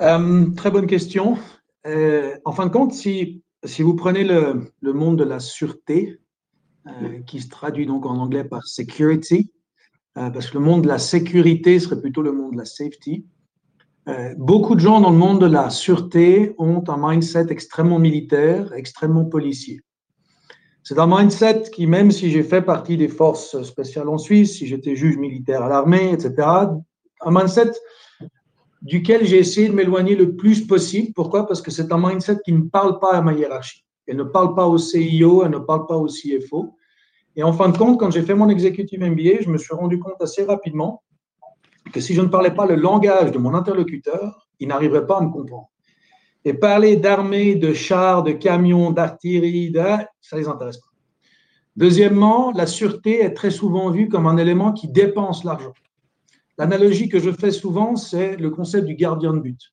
Euh, 0.00 0.50
très 0.56 0.70
bonne 0.70 0.86
question. 0.86 1.38
Euh, 1.86 2.36
en 2.44 2.52
fin 2.52 2.66
de 2.66 2.72
compte, 2.72 2.92
si, 2.92 3.42
si 3.64 3.82
vous 3.82 3.94
prenez 3.94 4.24
le, 4.24 4.72
le, 4.80 4.92
monde 4.92 5.18
de 5.18 5.24
la 5.24 5.38
sûreté, 5.38 6.18
euh, 6.86 7.20
qui 7.26 7.40
se 7.40 7.48
traduit 7.48 7.86
donc 7.86 8.06
en 8.06 8.18
anglais 8.18 8.44
par 8.44 8.66
security, 8.66 9.52
parce 10.14 10.50
que 10.50 10.58
le 10.58 10.64
monde 10.64 10.82
de 10.82 10.88
la 10.88 10.98
sécurité 10.98 11.78
serait 11.78 12.00
plutôt 12.00 12.22
le 12.22 12.32
monde 12.32 12.52
de 12.52 12.58
la 12.58 12.64
safety, 12.64 13.24
beaucoup 14.36 14.74
de 14.74 14.80
gens 14.80 15.00
dans 15.00 15.10
le 15.10 15.16
monde 15.16 15.40
de 15.40 15.46
la 15.46 15.70
sûreté 15.70 16.54
ont 16.58 16.82
un 16.88 17.10
mindset 17.10 17.46
extrêmement 17.50 17.98
militaire, 17.98 18.72
extrêmement 18.74 19.24
policier. 19.24 19.80
C'est 20.84 20.98
un 20.98 21.06
mindset 21.06 21.70
qui, 21.72 21.86
même 21.86 22.10
si 22.10 22.30
j'ai 22.30 22.42
fait 22.42 22.62
partie 22.62 22.96
des 22.96 23.08
forces 23.08 23.62
spéciales 23.62 24.08
en 24.08 24.18
Suisse, 24.18 24.58
si 24.58 24.66
j'étais 24.66 24.96
juge 24.96 25.16
militaire 25.16 25.62
à 25.62 25.68
l'armée, 25.68 26.12
etc., 26.12 26.34
un 27.24 27.30
mindset 27.30 27.70
duquel 28.82 29.24
j'ai 29.24 29.38
essayé 29.38 29.68
de 29.68 29.74
m'éloigner 29.74 30.16
le 30.16 30.34
plus 30.34 30.66
possible. 30.66 31.12
Pourquoi? 31.14 31.46
Parce 31.46 31.62
que 31.62 31.70
c'est 31.70 31.92
un 31.92 31.98
mindset 31.98 32.38
qui 32.44 32.52
ne 32.52 32.62
parle 32.62 32.98
pas 32.98 33.12
à 33.12 33.22
ma 33.22 33.32
hiérarchie. 33.32 33.84
Elle 34.08 34.16
ne 34.16 34.24
parle 34.24 34.56
pas 34.56 34.66
au 34.66 34.76
CIO, 34.76 35.44
elle 35.44 35.52
ne 35.52 35.58
parle 35.58 35.86
pas 35.86 35.96
au 35.96 36.06
CFO. 36.06 36.76
Et 37.36 37.42
en 37.42 37.52
fin 37.52 37.68
de 37.68 37.78
compte, 37.78 37.98
quand 37.98 38.10
j'ai 38.10 38.22
fait 38.22 38.34
mon 38.34 38.48
executive 38.48 39.00
MBA, 39.00 39.42
je 39.42 39.48
me 39.48 39.58
suis 39.58 39.74
rendu 39.74 39.98
compte 39.98 40.20
assez 40.20 40.44
rapidement 40.44 41.02
que 41.92 42.00
si 42.00 42.14
je 42.14 42.20
ne 42.20 42.28
parlais 42.28 42.50
pas 42.50 42.66
le 42.66 42.74
langage 42.74 43.32
de 43.32 43.38
mon 43.38 43.54
interlocuteur, 43.54 44.48
il 44.60 44.68
n'arriverait 44.68 45.06
pas 45.06 45.18
à 45.18 45.22
me 45.22 45.30
comprendre. 45.30 45.70
Et 46.44 46.54
parler 46.54 46.96
d'armée, 46.96 47.54
de 47.54 47.72
chars, 47.72 48.22
de 48.22 48.32
camions, 48.32 48.90
d'artillerie, 48.90 49.72
ça 50.20 50.36
ne 50.36 50.40
les 50.40 50.48
intéresse 50.48 50.78
pas. 50.78 50.88
Deuxièmement, 51.76 52.52
la 52.52 52.66
sûreté 52.66 53.22
est 53.22 53.32
très 53.32 53.50
souvent 53.50 53.90
vue 53.90 54.08
comme 54.08 54.26
un 54.26 54.36
élément 54.36 54.72
qui 54.72 54.88
dépense 54.88 55.44
l'argent. 55.44 55.72
L'analogie 56.58 57.08
que 57.08 57.18
je 57.18 57.30
fais 57.30 57.50
souvent, 57.50 57.96
c'est 57.96 58.36
le 58.36 58.50
concept 58.50 58.86
du 58.86 58.94
gardien 58.94 59.32
de 59.32 59.40
but. 59.40 59.72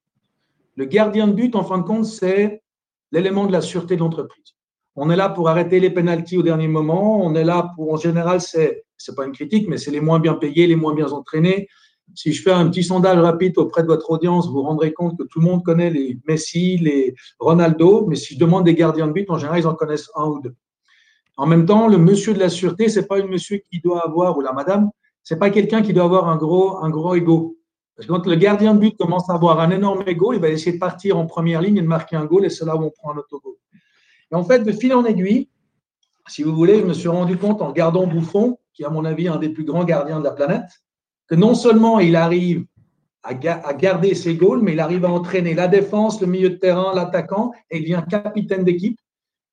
Le 0.75 0.85
gardien 0.85 1.27
de 1.27 1.33
but, 1.33 1.55
en 1.55 1.65
fin 1.65 1.77
de 1.77 1.83
compte, 1.83 2.05
c'est 2.05 2.63
l'élément 3.11 3.45
de 3.45 3.51
la 3.51 3.61
sûreté 3.61 3.95
de 3.95 3.99
l'entreprise. 3.99 4.55
On 4.95 5.09
est 5.09 5.15
là 5.15 5.29
pour 5.29 5.49
arrêter 5.49 5.79
les 5.79 5.89
pénalties 5.89 6.37
au 6.37 6.43
dernier 6.43 6.67
moment. 6.67 7.23
On 7.23 7.35
est 7.35 7.43
là 7.43 7.71
pour, 7.75 7.93
en 7.93 7.97
général, 7.97 8.41
c'est, 8.41 8.83
c'est 8.97 9.15
pas 9.15 9.25
une 9.25 9.31
critique, 9.31 9.67
mais 9.69 9.77
c'est 9.77 9.91
les 9.91 10.01
moins 10.01 10.19
bien 10.19 10.33
payés, 10.33 10.67
les 10.67 10.75
moins 10.75 10.93
bien 10.93 11.07
entraînés. 11.07 11.67
Si 12.15 12.33
je 12.33 12.41
fais 12.41 12.51
un 12.51 12.67
petit 12.69 12.83
sondage 12.83 13.19
rapide 13.19 13.57
auprès 13.57 13.83
de 13.83 13.87
votre 13.87 14.09
audience, 14.09 14.47
vous 14.47 14.53
vous 14.53 14.63
rendrez 14.63 14.93
compte 14.93 15.17
que 15.17 15.23
tout 15.23 15.39
le 15.39 15.45
monde 15.45 15.63
connaît 15.63 15.91
les 15.91 16.17
Messi, 16.27 16.77
les 16.77 17.13
Ronaldo, 17.39 18.07
mais 18.07 18.15
si 18.15 18.33
je 18.33 18.39
demande 18.39 18.65
des 18.65 18.73
gardiens 18.73 19.07
de 19.07 19.13
but, 19.13 19.29
en 19.29 19.37
général, 19.37 19.59
ils 19.59 19.67
en 19.67 19.75
connaissent 19.75 20.09
un 20.15 20.25
ou 20.25 20.41
deux. 20.41 20.55
En 21.37 21.45
même 21.45 21.65
temps, 21.65 21.87
le 21.87 21.97
monsieur 21.97 22.33
de 22.33 22.39
la 22.39 22.49
sûreté, 22.49 22.89
c'est 22.89 23.07
pas 23.07 23.19
un 23.19 23.27
monsieur 23.27 23.61
qui 23.71 23.79
doit 23.79 24.05
avoir, 24.05 24.37
ou 24.37 24.41
la 24.41 24.53
madame, 24.53 24.89
c'est 25.23 25.37
pas 25.37 25.51
quelqu'un 25.51 25.81
qui 25.81 25.93
doit 25.93 26.03
avoir 26.03 26.27
un 26.27 26.35
gros, 26.35 26.77
un 26.83 26.89
gros 26.89 27.15
ego. 27.15 27.57
Parce 27.95 28.07
que 28.07 28.13
quand 28.13 28.25
le 28.25 28.35
gardien 28.35 28.73
de 28.73 28.79
but 28.79 28.97
commence 28.97 29.29
à 29.29 29.35
avoir 29.35 29.59
un 29.59 29.69
énorme 29.69 30.03
ego, 30.07 30.33
il 30.33 30.39
va 30.39 30.49
essayer 30.49 30.73
de 30.73 30.79
partir 30.79 31.17
en 31.17 31.25
première 31.27 31.61
ligne 31.61 31.77
et 31.77 31.81
de 31.81 31.87
marquer 31.87 32.15
un 32.15 32.25
goal, 32.25 32.45
et 32.45 32.49
c'est 32.49 32.65
là 32.65 32.75
où 32.75 32.83
on 32.83 32.89
prend 32.89 33.13
un 33.13 33.17
autogol. 33.17 33.48
Et 34.31 34.35
en 34.35 34.43
fait, 34.43 34.59
de 34.59 34.71
fil 34.71 34.93
en 34.93 35.05
aiguille, 35.05 35.49
si 36.27 36.43
vous 36.43 36.55
voulez, 36.55 36.79
je 36.79 36.85
me 36.85 36.93
suis 36.93 37.07
rendu 37.07 37.37
compte 37.37 37.61
en 37.61 37.67
regardant 37.67 38.05
Bouffon, 38.05 38.57
qui 38.73 38.83
est 38.83 38.85
à 38.85 38.89
mon 38.89 39.05
avis 39.05 39.27
un 39.27 39.37
des 39.37 39.49
plus 39.49 39.63
grands 39.63 39.83
gardiens 39.83 40.19
de 40.19 40.23
la 40.23 40.31
planète, 40.31 40.83
que 41.27 41.35
non 41.35 41.55
seulement 41.55 41.99
il 41.99 42.15
arrive 42.15 42.65
à, 43.23 43.33
garder 43.33 44.15
ses 44.15 44.35
goals, 44.35 44.61
mais 44.61 44.73
il 44.73 44.79
arrive 44.79 45.05
à 45.05 45.09
entraîner 45.09 45.53
la 45.53 45.67
défense, 45.67 46.21
le 46.21 46.27
milieu 46.27 46.49
de 46.49 46.55
terrain, 46.55 46.93
l'attaquant, 46.95 47.51
et 47.69 47.77
il 47.77 47.81
devient 47.81 48.03
capitaine 48.09 48.63
d'équipe. 48.63 48.97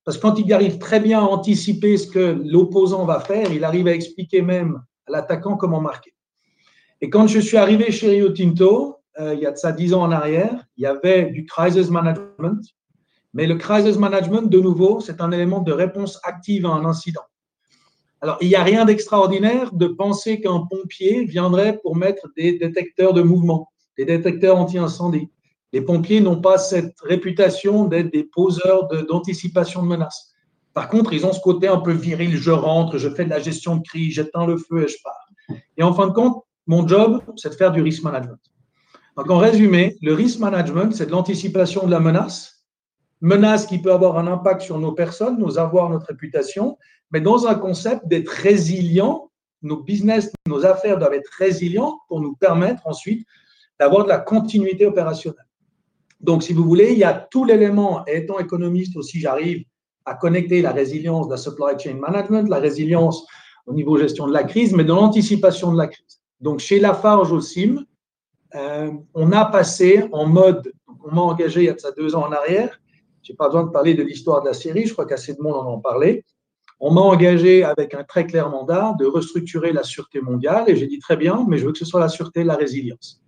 Parce 0.04 0.18
que 0.18 0.22
quand 0.22 0.38
il 0.38 0.52
arrive 0.52 0.78
très 0.78 1.00
bien 1.00 1.20
à 1.20 1.24
anticiper 1.24 1.96
ce 1.96 2.06
que 2.06 2.40
l'opposant 2.44 3.04
va 3.04 3.20
faire, 3.20 3.52
il 3.52 3.64
arrive 3.64 3.88
à 3.88 3.92
expliquer 3.92 4.40
même 4.40 4.80
à 5.08 5.12
l'attaquant 5.12 5.56
comment 5.56 5.80
marquer. 5.80 6.14
Et 7.00 7.10
quand 7.10 7.26
je 7.26 7.40
suis 7.40 7.56
arrivé 7.56 7.90
chez 7.90 8.08
Rio 8.10 8.30
Tinto, 8.30 8.96
euh, 9.18 9.34
il 9.34 9.40
y 9.40 9.46
a 9.46 9.50
de 9.50 9.56
ça 9.56 9.72
dix 9.72 9.92
ans 9.92 10.02
en 10.02 10.12
arrière, 10.12 10.64
il 10.76 10.84
y 10.84 10.86
avait 10.86 11.26
du 11.26 11.44
crisis 11.44 11.90
management. 11.90 12.62
Mais 13.36 13.46
le 13.46 13.56
crisis 13.56 13.98
management, 13.98 14.48
de 14.48 14.58
nouveau, 14.58 15.00
c'est 15.00 15.20
un 15.20 15.30
élément 15.30 15.60
de 15.60 15.70
réponse 15.70 16.18
active 16.24 16.64
à 16.64 16.70
un 16.70 16.86
incident. 16.86 17.20
Alors, 18.22 18.38
il 18.40 18.48
n'y 18.48 18.54
a 18.54 18.62
rien 18.62 18.86
d'extraordinaire 18.86 19.74
de 19.74 19.88
penser 19.88 20.40
qu'un 20.40 20.60
pompier 20.60 21.26
viendrait 21.26 21.78
pour 21.82 21.96
mettre 21.96 22.28
des 22.34 22.58
détecteurs 22.58 23.12
de 23.12 23.20
mouvement, 23.20 23.70
des 23.98 24.06
détecteurs 24.06 24.56
anti-incendie. 24.56 25.28
Les 25.74 25.82
pompiers 25.82 26.22
n'ont 26.22 26.40
pas 26.40 26.56
cette 26.56 26.98
réputation 27.02 27.84
d'être 27.84 28.10
des 28.10 28.24
poseurs 28.24 28.88
d'anticipation 28.88 29.82
de, 29.82 29.88
menaces. 29.88 30.32
Par 30.72 30.88
contre, 30.88 31.12
ils 31.12 31.26
ont 31.26 31.34
ce 31.34 31.40
côté 31.40 31.68
un 31.68 31.80
peu 31.80 31.92
viril, 31.92 32.38
je 32.38 32.50
rentre, 32.50 32.96
je 32.96 33.10
fais 33.10 33.26
de 33.26 33.30
la 33.30 33.38
gestion 33.38 33.76
de 33.76 33.82
crise, 33.82 34.14
j'éteins 34.14 34.46
le 34.46 34.56
feu 34.56 34.84
et 34.84 34.88
je 34.88 34.96
pars. 35.04 35.58
Et 35.76 35.82
en 35.82 35.92
fin 35.92 36.06
de 36.06 36.12
compte, 36.14 36.42
mon 36.66 36.88
job, 36.88 37.20
c'est 37.36 37.50
de 37.50 37.54
faire 37.54 37.70
du 37.70 37.82
risk 37.82 38.02
management. 38.02 38.40
Donc, 39.14 39.28
en 39.28 39.36
résumé, 39.36 39.98
le 40.00 40.14
risk 40.14 40.38
management, 40.38 40.94
c'est 40.94 41.04
de 41.04 41.10
l'anticipation 41.10 41.84
de 41.84 41.90
la 41.90 42.00
menace, 42.00 42.55
menace 43.20 43.66
qui 43.66 43.78
peut 43.78 43.92
avoir 43.92 44.18
un 44.18 44.26
impact 44.26 44.62
sur 44.62 44.78
nos 44.78 44.92
personnes, 44.92 45.38
nos 45.38 45.58
avoirs, 45.58 45.90
notre 45.90 46.06
réputation, 46.06 46.76
mais 47.10 47.20
dans 47.20 47.46
un 47.46 47.54
concept 47.54 48.06
d'être 48.06 48.28
résilient. 48.28 49.30
Nos 49.62 49.82
business, 49.82 50.30
nos 50.46 50.66
affaires 50.66 50.98
doivent 50.98 51.14
être 51.14 51.30
résilients 51.38 51.98
pour 52.08 52.20
nous 52.20 52.34
permettre 52.36 52.86
ensuite 52.86 53.26
d'avoir 53.80 54.04
de 54.04 54.10
la 54.10 54.18
continuité 54.18 54.86
opérationnelle. 54.86 55.46
Donc, 56.20 56.42
si 56.42 56.52
vous 56.52 56.64
voulez, 56.64 56.92
il 56.92 56.98
y 56.98 57.04
a 57.04 57.12
tout 57.14 57.44
l'élément, 57.44 58.04
étant 58.06 58.38
économiste 58.38 58.96
aussi, 58.96 59.18
j'arrive 59.20 59.64
à 60.04 60.14
connecter 60.14 60.62
la 60.62 60.72
résilience 60.72 61.26
de 61.26 61.32
la 61.32 61.36
supply 61.36 61.78
chain 61.78 61.94
management, 61.94 62.48
la 62.48 62.58
résilience 62.58 63.26
au 63.66 63.74
niveau 63.74 63.98
gestion 63.98 64.26
de 64.26 64.32
la 64.32 64.44
crise, 64.44 64.72
mais 64.72 64.84
dans 64.84 64.96
l'anticipation 64.96 65.72
de 65.72 65.78
la 65.78 65.88
crise. 65.88 66.20
Donc, 66.40 66.60
chez 66.60 66.78
Lafarge 66.78 67.32
au 67.32 67.40
CIM, 67.40 67.84
euh, 68.54 68.90
on 69.14 69.32
a 69.32 69.44
passé 69.46 70.06
en 70.12 70.26
mode, 70.26 70.72
on 71.04 71.14
m'a 71.14 71.22
engagé 71.22 71.62
il 71.62 71.66
y 71.66 71.68
a 71.68 71.90
deux 71.96 72.14
ans 72.14 72.26
en 72.26 72.32
arrière, 72.32 72.80
je 73.26 73.32
n'ai 73.32 73.36
pas 73.36 73.46
besoin 73.46 73.64
de 73.64 73.70
parler 73.70 73.94
de 73.94 74.04
l'histoire 74.04 74.40
de 74.40 74.46
la 74.46 74.54
série, 74.54 74.86
je 74.86 74.92
crois 74.92 75.04
qu'assez 75.04 75.34
de 75.34 75.42
monde 75.42 75.54
en 75.54 75.78
a 75.78 75.80
parlé. 75.80 76.24
On 76.78 76.92
m'a 76.92 77.00
engagé 77.00 77.64
avec 77.64 77.92
un 77.94 78.04
très 78.04 78.24
clair 78.26 78.48
mandat 78.50 78.94
de 79.00 79.06
restructurer 79.06 79.72
la 79.72 79.82
sûreté 79.82 80.20
mondiale 80.20 80.64
et 80.68 80.76
j'ai 80.76 80.86
dit 80.86 81.00
très 81.00 81.16
bien, 81.16 81.44
mais 81.48 81.58
je 81.58 81.66
veux 81.66 81.72
que 81.72 81.78
ce 81.78 81.84
soit 81.84 81.98
la 81.98 82.08
sûreté 82.08 82.40
et 82.40 82.44
la 82.44 82.54
résilience. 82.54 83.20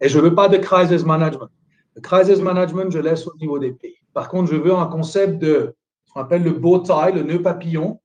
Et 0.00 0.08
je 0.08 0.18
ne 0.18 0.24
veux 0.24 0.34
pas 0.34 0.48
de 0.48 0.56
crisis 0.56 1.04
management. 1.04 1.50
Le 1.94 2.00
crisis 2.00 2.38
management, 2.38 2.90
je 2.90 2.98
laisse 3.00 3.26
au 3.26 3.34
niveau 3.38 3.58
des 3.58 3.72
pays. 3.72 3.96
Par 4.14 4.28
contre, 4.28 4.50
je 4.50 4.56
veux 4.56 4.72
un 4.72 4.86
concept 4.86 5.38
de, 5.38 5.74
ce 6.06 6.12
qu'on 6.12 6.20
appelle 6.20 6.42
le 6.42 6.52
bow 6.52 6.78
tie, 6.78 7.12
le 7.14 7.22
nœud 7.22 7.42
papillon, 7.42 8.00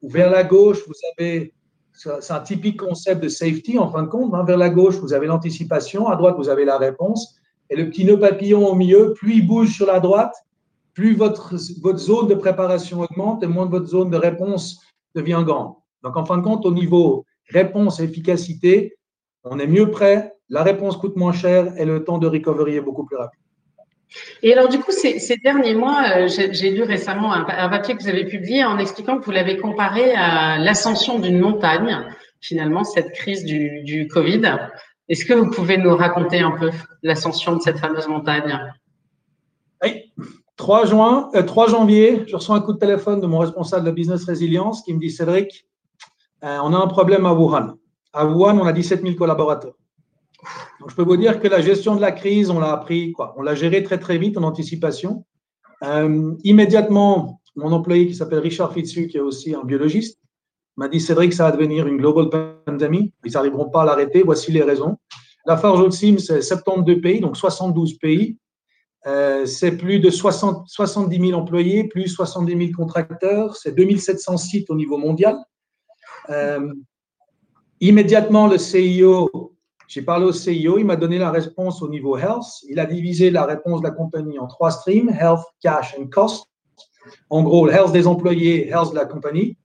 où 0.00 0.08
vers 0.08 0.30
la 0.30 0.44
gauche, 0.44 0.86
vous 0.86 0.94
avez 1.18 1.52
c'est 1.96 2.32
un 2.32 2.40
typique 2.40 2.80
concept 2.80 3.22
de 3.22 3.28
safety 3.28 3.78
en 3.78 3.88
fin 3.88 4.02
de 4.02 4.08
compte. 4.08 4.34
Hein. 4.34 4.42
Vers 4.42 4.58
la 4.58 4.68
gauche, 4.68 4.96
vous 4.96 5.12
avez 5.12 5.28
l'anticipation, 5.28 6.08
à 6.08 6.16
droite, 6.16 6.34
vous 6.36 6.48
avez 6.48 6.64
la 6.64 6.76
réponse. 6.76 7.36
Et 7.70 7.76
le 7.76 7.88
petit 7.88 8.04
nœud 8.04 8.18
papillon 8.18 8.66
au 8.66 8.74
milieu, 8.74 9.12
plus 9.14 9.36
il 9.36 9.46
bouge 9.46 9.74
sur 9.74 9.86
la 9.86 10.00
droite, 10.00 10.34
plus 10.94 11.14
votre, 11.14 11.54
votre 11.82 11.98
zone 11.98 12.28
de 12.28 12.34
préparation 12.34 13.00
augmente 13.00 13.42
et 13.42 13.46
moins 13.46 13.66
votre 13.66 13.86
zone 13.86 14.10
de 14.10 14.16
réponse 14.16 14.80
devient 15.14 15.42
grande. 15.44 15.74
Donc, 16.02 16.16
en 16.16 16.24
fin 16.24 16.38
de 16.38 16.42
compte, 16.42 16.64
au 16.66 16.72
niveau 16.72 17.24
réponse 17.50 18.00
et 18.00 18.04
efficacité, 18.04 18.96
on 19.42 19.58
est 19.58 19.66
mieux 19.66 19.90
prêt, 19.90 20.32
la 20.48 20.62
réponse 20.62 20.96
coûte 20.96 21.16
moins 21.16 21.32
cher 21.32 21.74
et 21.78 21.84
le 21.84 22.04
temps 22.04 22.18
de 22.18 22.26
recovery 22.26 22.76
est 22.76 22.80
beaucoup 22.80 23.04
plus 23.04 23.16
rapide. 23.16 23.40
Et 24.42 24.52
alors, 24.52 24.68
du 24.68 24.78
coup, 24.78 24.92
ces, 24.92 25.36
derniers 25.42 25.74
mois, 25.74 26.04
euh, 26.16 26.28
j'ai 26.28 26.70
lu 26.70 26.82
récemment 26.82 27.32
un, 27.32 27.68
papier 27.68 27.96
que 27.96 28.02
vous 28.02 28.08
avez 28.08 28.26
publié 28.26 28.64
en 28.64 28.78
expliquant 28.78 29.18
que 29.18 29.24
vous 29.24 29.32
l'avez 29.32 29.56
comparé 29.56 30.12
à 30.12 30.58
l'ascension 30.58 31.18
d'une 31.18 31.40
montagne, 31.40 31.98
finalement, 32.40 32.84
cette 32.84 33.12
crise 33.12 33.44
du, 33.44 33.82
du 33.82 34.06
Covid. 34.06 34.42
Est-ce 35.08 35.24
que 35.24 35.34
vous 35.34 35.50
pouvez 35.50 35.78
nous 35.78 35.94
raconter 35.96 36.40
un 36.40 36.52
peu 36.52 36.70
l'ascension 37.02 37.56
de 37.56 37.62
cette 37.62 37.78
fameuse 37.78 38.06
montagne? 38.06 38.58
Oui. 39.82 40.12
3, 40.56 40.86
juin, 40.86 41.30
3 41.32 41.66
euh, 41.66 41.68
janvier, 41.68 42.24
je 42.26 42.36
reçois 42.36 42.56
un 42.56 42.60
coup 42.60 42.72
de 42.72 42.78
téléphone 42.78 43.20
de 43.20 43.26
mon 43.26 43.38
responsable 43.38 43.86
de 43.86 43.90
business 43.90 44.24
résilience 44.24 44.82
qui 44.82 44.94
me 44.94 45.00
dit 45.00 45.10
Cédric, 45.10 45.66
euh, 46.44 46.58
on 46.62 46.72
a 46.72 46.76
un 46.76 46.86
problème 46.86 47.26
à 47.26 47.32
Wuhan. 47.32 47.74
À 48.12 48.26
Wuhan, 48.26 48.58
on 48.58 48.66
a 48.66 48.72
17 48.72 49.02
000 49.02 49.14
collaborateurs. 49.16 49.74
Je 50.86 50.94
peux 50.94 51.02
vous 51.02 51.16
dire 51.16 51.40
que 51.40 51.48
la 51.48 51.60
gestion 51.60 51.96
de 51.96 52.00
la 52.00 52.12
crise, 52.12 52.50
on 52.50 52.60
l'a 52.60 52.72
appris, 52.72 53.12
quoi. 53.12 53.34
On 53.36 53.42
l'a 53.42 53.54
géré 53.54 53.82
très, 53.82 53.98
très 53.98 54.18
vite 54.18 54.36
en 54.36 54.42
anticipation. 54.42 55.24
Euh, 55.82 56.34
immédiatement, 56.44 57.40
mon 57.56 57.72
employé 57.72 58.06
qui 58.06 58.14
s'appelle 58.14 58.40
Richard 58.40 58.72
Fitzu, 58.72 59.08
qui 59.08 59.16
est 59.16 59.20
aussi 59.20 59.54
un 59.54 59.64
biologiste, 59.64 60.20
m'a 60.76 60.88
dit 60.88 61.00
Cédric, 61.00 61.32
ça 61.32 61.44
va 61.44 61.52
devenir 61.52 61.86
une 61.86 61.96
global 61.96 62.28
pandemic. 62.64 63.14
Ils 63.24 63.32
n'arriveront 63.32 63.70
pas 63.70 63.82
à 63.82 63.84
l'arrêter. 63.86 64.22
Voici 64.22 64.52
les 64.52 64.62
raisons. 64.62 64.98
La 65.46 65.56
Forge 65.56 65.80
Ultim, 65.80 66.18
c'est 66.18 66.42
72 66.42 67.00
pays, 67.00 67.20
donc 67.20 67.36
72 67.36 67.98
pays. 67.98 68.38
Euh, 69.06 69.44
c'est 69.44 69.76
plus 69.76 70.00
de 70.00 70.10
60, 70.10 70.66
70 70.68 71.28
000 71.28 71.38
employés, 71.38 71.84
plus 71.84 72.08
70 72.08 72.56
000 72.56 72.72
contracteurs, 72.76 73.56
c'est 73.56 73.74
2700 73.74 74.36
sites 74.38 74.70
au 74.70 74.74
niveau 74.74 74.96
mondial. 74.96 75.36
Euh, 76.30 76.72
immédiatement, 77.80 78.46
le 78.46 78.56
CIO 78.56 79.54
j'ai 79.88 80.02
parlé 80.02 80.24
au 80.24 80.32
CIO, 80.32 80.78
il 80.78 80.84
m'a 80.84 80.96
donné 80.96 81.18
la 81.18 81.30
réponse 81.30 81.82
au 81.82 81.88
niveau 81.88 82.16
health. 82.16 82.64
Il 82.68 82.80
a 82.80 82.86
divisé 82.86 83.30
la 83.30 83.44
réponse 83.44 83.80
de 83.80 83.86
la 83.86 83.92
compagnie 83.92 84.38
en 84.38 84.46
trois 84.46 84.70
streams, 84.70 85.10
health, 85.10 85.44
cash 85.60 85.94
and 85.98 86.06
cost. 86.06 86.46
En 87.30 87.42
gros, 87.42 87.68
health 87.68 87.92
des 87.92 88.06
employés, 88.06 88.68
health 88.68 88.90
de 88.90 88.96
la 88.96 89.04
compagnie. 89.04 89.56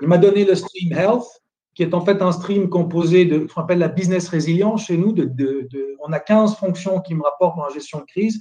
Il 0.00 0.08
m'a 0.08 0.18
donné 0.18 0.44
le 0.44 0.54
stream 0.54 0.92
health, 0.92 1.26
qui 1.74 1.82
est 1.82 1.92
en 1.92 2.00
fait 2.00 2.22
un 2.22 2.32
stream 2.32 2.68
composé 2.68 3.24
de 3.24 3.46
ce 3.46 3.52
qu'on 3.52 3.62
appelle 3.62 3.78
la 3.78 3.88
business 3.88 4.28
résilience 4.28 4.86
chez 4.86 4.96
nous. 4.96 5.14
On 6.00 6.12
a 6.12 6.20
15 6.20 6.56
fonctions 6.56 7.00
qui 7.00 7.14
me 7.14 7.22
rapportent 7.22 7.56
dans 7.56 7.66
la 7.66 7.74
gestion 7.74 7.98
de 8.00 8.04
crise. 8.04 8.40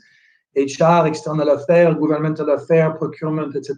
HR, 0.56 1.06
external 1.06 1.50
affairs, 1.50 1.96
governmental 1.96 2.50
affairs, 2.50 2.96
procurement, 2.96 3.50
etc. 3.52 3.76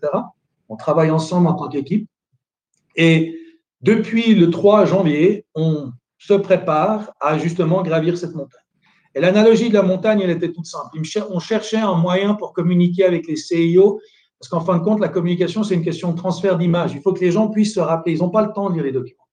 On 0.70 0.76
travaille 0.76 1.12
ensemble 1.12 1.48
en 1.48 1.54
tant 1.54 1.70
qu'équipe. 1.70 2.08
Et 2.96 3.40
depuis 3.82 4.36
le 4.36 4.50
3 4.50 4.86
janvier, 4.86 5.46
on 5.56 5.92
se 6.18 6.34
prépare 6.34 7.12
à 7.20 7.38
justement 7.38 7.84
gravir 7.84 8.18
cette 8.18 8.34
montagne. 8.34 8.62
Et 9.16 9.22
l'analogie 9.22 9.70
de 9.70 9.74
la 9.74 9.82
montagne, 9.82 10.22
elle 10.22 10.30
était 10.30 10.52
toute 10.52 10.66
simple. 10.66 11.00
On 11.30 11.40
cherchait 11.40 11.78
un 11.78 11.96
moyen 11.96 12.36
pour 12.36 12.54
communiquer 12.54 13.06
avec 13.06 13.28
les 13.28 13.36
CIO, 13.36 14.00
parce 14.40 14.50
qu'en 14.50 14.62
fin 14.62 14.78
de 14.78 14.84
compte, 14.84 15.00
la 15.00 15.10
communication, 15.10 15.64
c'est 15.64 15.74
une 15.74 15.84
question 15.84 16.12
de 16.12 16.18
transfert 16.18 16.58
d'image. 16.58 16.94
Il 16.94 17.02
faut 17.02 17.14
que 17.14 17.22
les 17.22 17.32
gens 17.32 17.48
puissent 17.50 17.74
se 17.74 17.80
rappeler. 17.80 18.14
Ils 18.14 18.20
n'ont 18.20 18.30
pas 18.30 18.46
le 18.46 18.54
temps 18.54 18.70
de 18.70 18.76
lire 18.76 18.84
les 18.84 18.92
documents. 18.92 19.28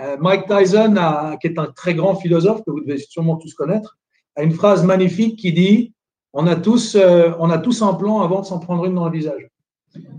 Euh, 0.00 0.16
Mike 0.20 0.46
Tyson, 0.46 0.94
qui 1.40 1.48
est 1.48 1.58
un 1.58 1.66
très 1.66 1.94
grand 1.94 2.14
philosophe 2.14 2.62
que 2.64 2.70
vous 2.70 2.80
devez 2.80 2.98
sûrement 2.98 3.36
tous 3.36 3.52
connaître, 3.54 3.98
a 4.36 4.42
une 4.44 4.52
phrase 4.52 4.84
magnifique 4.84 5.36
qui 5.38 5.52
dit 5.52 5.92
on 6.32 6.46
a 6.46 6.56
tous, 6.56 6.94
euh, 6.94 7.32
on 7.38 7.50
a 7.50 7.58
tous 7.58 7.82
un 7.82 7.94
plan 7.94 8.20
avant 8.20 8.40
de 8.40 8.46
s'en 8.46 8.58
prendre 8.58 8.84
une 8.84 8.94
dans 8.94 9.06
le 9.06 9.12
visage. 9.12 9.48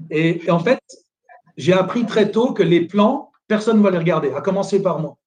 Et, 0.09 0.49
en 0.49 0.59
fait, 0.59 0.79
j'ai 1.57 1.73
appris 1.73 2.05
très 2.05 2.31
tôt 2.31 2.53
que 2.53 2.63
les 2.63 2.81
plans, 2.81 3.31
personne 3.47 3.77
ne 3.77 3.83
va 3.83 3.91
les 3.91 3.97
regarder, 3.97 4.31
à 4.31 4.41
commencer 4.41 4.81
par 4.81 4.99
moi. 4.99 5.17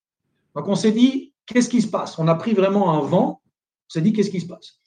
Donc 0.55 0.69
on 0.69 0.75
s'est 0.75 0.93
dit, 0.93 1.33
qu'est-ce 1.47 1.69
qui 1.69 1.83
se 1.83 1.89
passe? 1.89 2.19
On 2.19 2.29
a 2.29 2.35
pris 2.35 2.53
vraiment 2.53 2.93
un 2.93 3.01
vent, 3.01 3.41
on 3.45 3.89
s'est 3.89 4.01
dit, 4.01 4.13
qu'est-ce 4.13 4.31
qui 4.31 4.41
se 4.41 4.47
passe? 4.47 4.79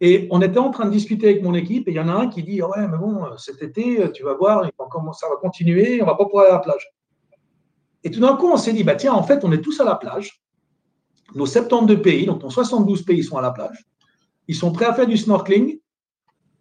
Et 0.00 0.28
on 0.30 0.40
était 0.40 0.58
en 0.58 0.70
train 0.70 0.86
de 0.86 0.90
discuter 0.90 1.28
avec 1.28 1.42
mon 1.42 1.54
équipe 1.54 1.86
et 1.86 1.90
il 1.90 1.96
y 1.96 2.00
en 2.00 2.08
a 2.08 2.12
un 2.12 2.28
qui 2.28 2.42
dit 2.42 2.62
Ouais, 2.62 2.88
mais 2.88 2.96
bon, 2.96 3.36
cet 3.36 3.62
été, 3.62 4.10
tu 4.12 4.22
vas 4.22 4.34
voir, 4.34 4.64
ça 4.64 5.28
va 5.28 5.36
continuer, 5.36 6.00
on 6.02 6.06
va 6.06 6.14
pas 6.14 6.24
pouvoir 6.24 6.44
aller 6.44 6.52
à 6.52 6.56
la 6.56 6.60
plage. 6.60 6.88
Et 8.02 8.10
tout 8.10 8.20
d'un 8.20 8.34
coup, 8.36 8.48
on 8.50 8.56
s'est 8.56 8.72
dit 8.72 8.82
bah, 8.82 8.94
Tiens, 8.94 9.12
en 9.12 9.22
fait, 9.22 9.44
on 9.44 9.52
est 9.52 9.60
tous 9.60 9.78
à 9.80 9.84
la 9.84 9.96
plage. 9.96 10.42
Nos 11.34 11.44
72 11.44 12.00
pays, 12.00 12.24
donc 12.24 12.42
nos 12.42 12.50
72 12.50 13.02
pays 13.02 13.22
sont 13.22 13.36
à 13.36 13.42
la 13.42 13.50
plage. 13.50 13.84
Ils 14.48 14.54
sont 14.54 14.72
prêts 14.72 14.86
à 14.86 14.94
faire 14.94 15.06
du 15.06 15.16
snorkeling. 15.16 15.78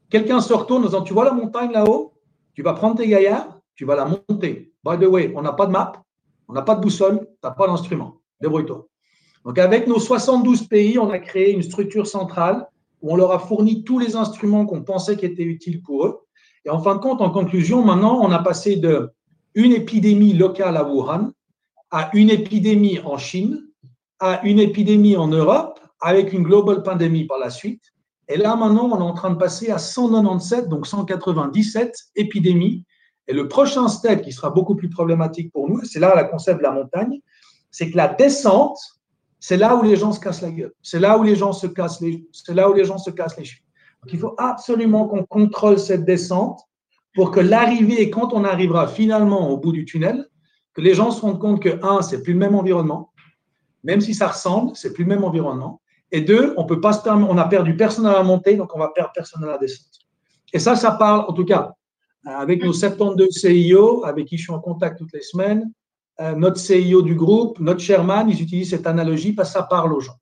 Quelqu'un 0.09 0.41
se 0.41 0.53
retourne 0.53 0.83
en 0.83 0.86
disant 0.88 1.01
Tu 1.01 1.13
vois 1.13 1.25
la 1.25 1.31
montagne 1.31 1.71
là-haut? 1.71 2.13
Tu 2.53 2.62
vas 2.62 2.74
prendre 2.74 2.98
tes 2.98 3.07
gaillards, 3.07 3.59
tu 3.75 3.86
vas 3.86 3.95
la 3.95 4.05
monter. 4.05 4.74
By 4.83 4.98
the 4.98 5.07
way, 5.07 5.31
on 5.36 5.41
n'a 5.41 5.53
pas 5.53 5.65
de 5.65 5.71
map, 5.71 6.03
on 6.48 6.53
n'a 6.53 6.62
pas 6.62 6.75
de 6.75 6.81
boussole, 6.81 7.19
tu 7.19 7.27
n'as 7.43 7.51
pas 7.51 7.67
d'instrument. 7.67 8.21
Débrouille-toi. 8.41 8.88
Donc, 9.45 9.57
avec 9.57 9.88
nos 9.88 10.00
72 10.00 10.67
pays, 10.67 11.00
on 11.00 11.09
a 11.09 11.19
créé 11.19 11.51
une 11.53 11.63
structure 11.63 12.05
centrale 12.07 12.67
où 13.01 13.13
on 13.13 13.15
leur 13.15 13.31
a 13.31 13.39
fourni 13.39 13.83
tous 13.83 14.00
les 14.00 14.15
instruments 14.15 14.65
qu'on 14.65 14.81
pensait 14.81 15.15
qui 15.15 15.25
étaient 15.25 15.43
utiles 15.43 15.81
pour 15.81 16.05
eux. 16.05 16.19
Et 16.65 16.69
en 16.69 16.79
fin 16.79 16.95
de 16.95 17.00
compte, 17.00 17.21
en 17.21 17.29
conclusion, 17.29 17.83
maintenant, 17.83 18.19
on 18.21 18.31
a 18.31 18.39
passé 18.39 18.75
de 18.75 19.12
une 19.55 19.71
épidémie 19.71 20.33
locale 20.33 20.75
à 20.77 20.83
Wuhan 20.83 21.31
à 21.91 22.09
une 22.13 22.29
épidémie 22.29 23.00
en 23.00 23.17
Chine, 23.17 23.65
à 24.19 24.45
une 24.45 24.59
épidémie 24.59 25.17
en 25.17 25.27
Europe, 25.27 25.78
avec 26.01 26.33
une 26.33 26.43
global 26.43 26.83
pandémie 26.83 27.25
par 27.25 27.39
la 27.39 27.49
suite. 27.49 27.83
Et 28.27 28.37
là, 28.37 28.55
maintenant, 28.55 28.89
on 28.91 28.99
est 28.99 29.03
en 29.03 29.13
train 29.13 29.31
de 29.31 29.37
passer 29.37 29.71
à 29.71 29.77
197, 29.77 30.69
donc 30.69 30.87
197 30.87 31.93
épidémies. 32.15 32.85
Et 33.27 33.33
le 33.33 33.47
prochain 33.47 33.87
step 33.87 34.21
qui 34.21 34.31
sera 34.31 34.49
beaucoup 34.49 34.75
plus 34.75 34.89
problématique 34.89 35.51
pour 35.51 35.69
nous, 35.69 35.83
c'est 35.83 35.99
là 35.99 36.19
le 36.19 36.29
concept 36.29 36.59
de 36.59 36.63
la 36.63 36.71
montagne, 36.71 37.19
c'est 37.71 37.91
que 37.91 37.97
la 37.97 38.07
descente 38.07 38.77
c'est 39.39 39.57
là 39.57 39.75
où 39.75 39.81
les 39.81 39.95
gens 39.95 40.11
se 40.11 40.19
cassent 40.19 40.41
la 40.41 40.51
gueule. 40.51 40.73
C'est 40.81 40.99
là 40.99 41.17
où 41.17 41.23
les 41.23 41.35
gens 41.35 41.53
se 41.53 41.67
cassent 41.67 42.01
les, 42.01 42.27
c'est 42.31 42.53
là 42.53 42.69
où 42.69 42.73
les 42.73 42.83
gens 42.83 42.97
se 42.97 43.09
cassent 43.09 43.37
les 43.37 43.45
cheveux. 43.45 43.63
Donc, 44.03 44.13
il 44.13 44.19
faut 44.19 44.35
absolument 44.37 45.07
qu'on 45.07 45.23
contrôle 45.23 45.79
cette 45.79 46.05
descente 46.05 46.59
pour 47.15 47.31
que 47.31 47.39
l'arrivée, 47.39 48.09
quand 48.09 48.33
on 48.33 48.43
arrivera 48.43 48.87
finalement 48.87 49.49
au 49.49 49.57
bout 49.57 49.71
du 49.71 49.85
tunnel, 49.85 50.27
que 50.73 50.81
les 50.81 50.93
gens 50.93 51.11
se 51.11 51.21
rendent 51.21 51.39
compte 51.39 51.61
que, 51.61 51.83
un, 51.83 52.01
c'est 52.01 52.21
plus 52.21 52.33
le 52.33 52.39
même 52.39 52.55
environnement, 52.55 53.11
même 53.83 54.01
si 54.01 54.13
ça 54.13 54.27
ressemble, 54.27 54.75
c'est 54.75 54.93
plus 54.93 55.03
le 55.03 55.09
même 55.09 55.23
environnement. 55.23 55.81
Et 56.11 56.21
deux, 56.21 56.53
on 56.57 56.65
peut 56.65 56.81
pas 56.81 56.93
se 56.93 57.07
on 57.07 57.37
a 57.37 57.45
perdu 57.45 57.75
personne 57.75 58.05
à 58.05 58.13
la 58.13 58.23
montée, 58.23 58.55
donc 58.55 58.75
on 58.75 58.79
va 58.79 58.89
perdre 58.89 59.11
personne 59.13 59.43
à 59.43 59.47
la 59.47 59.57
descente. 59.57 59.87
Et 60.51 60.59
ça, 60.59 60.75
ça 60.75 60.91
parle, 60.91 61.25
en 61.27 61.33
tout 61.33 61.45
cas, 61.45 61.73
avec 62.25 62.63
nos 62.63 62.73
72 62.73 63.29
CIO, 63.29 64.03
avec 64.05 64.27
qui 64.27 64.37
je 64.37 64.43
suis 64.43 64.53
en 64.53 64.59
contact 64.59 64.97
toutes 64.97 65.13
les 65.13 65.21
semaines, 65.21 65.71
euh, 66.19 66.35
notre 66.35 66.57
CIO 66.57 67.01
du 67.01 67.15
groupe, 67.15 67.59
notre 67.59 67.79
chairman, 67.79 68.27
ils 68.27 68.41
utilisent 68.41 68.71
cette 68.71 68.87
analogie 68.87 69.33
parce 69.33 69.49
que 69.49 69.53
ça 69.53 69.63
parle 69.63 69.93
aux 69.93 70.01
gens. 70.01 70.17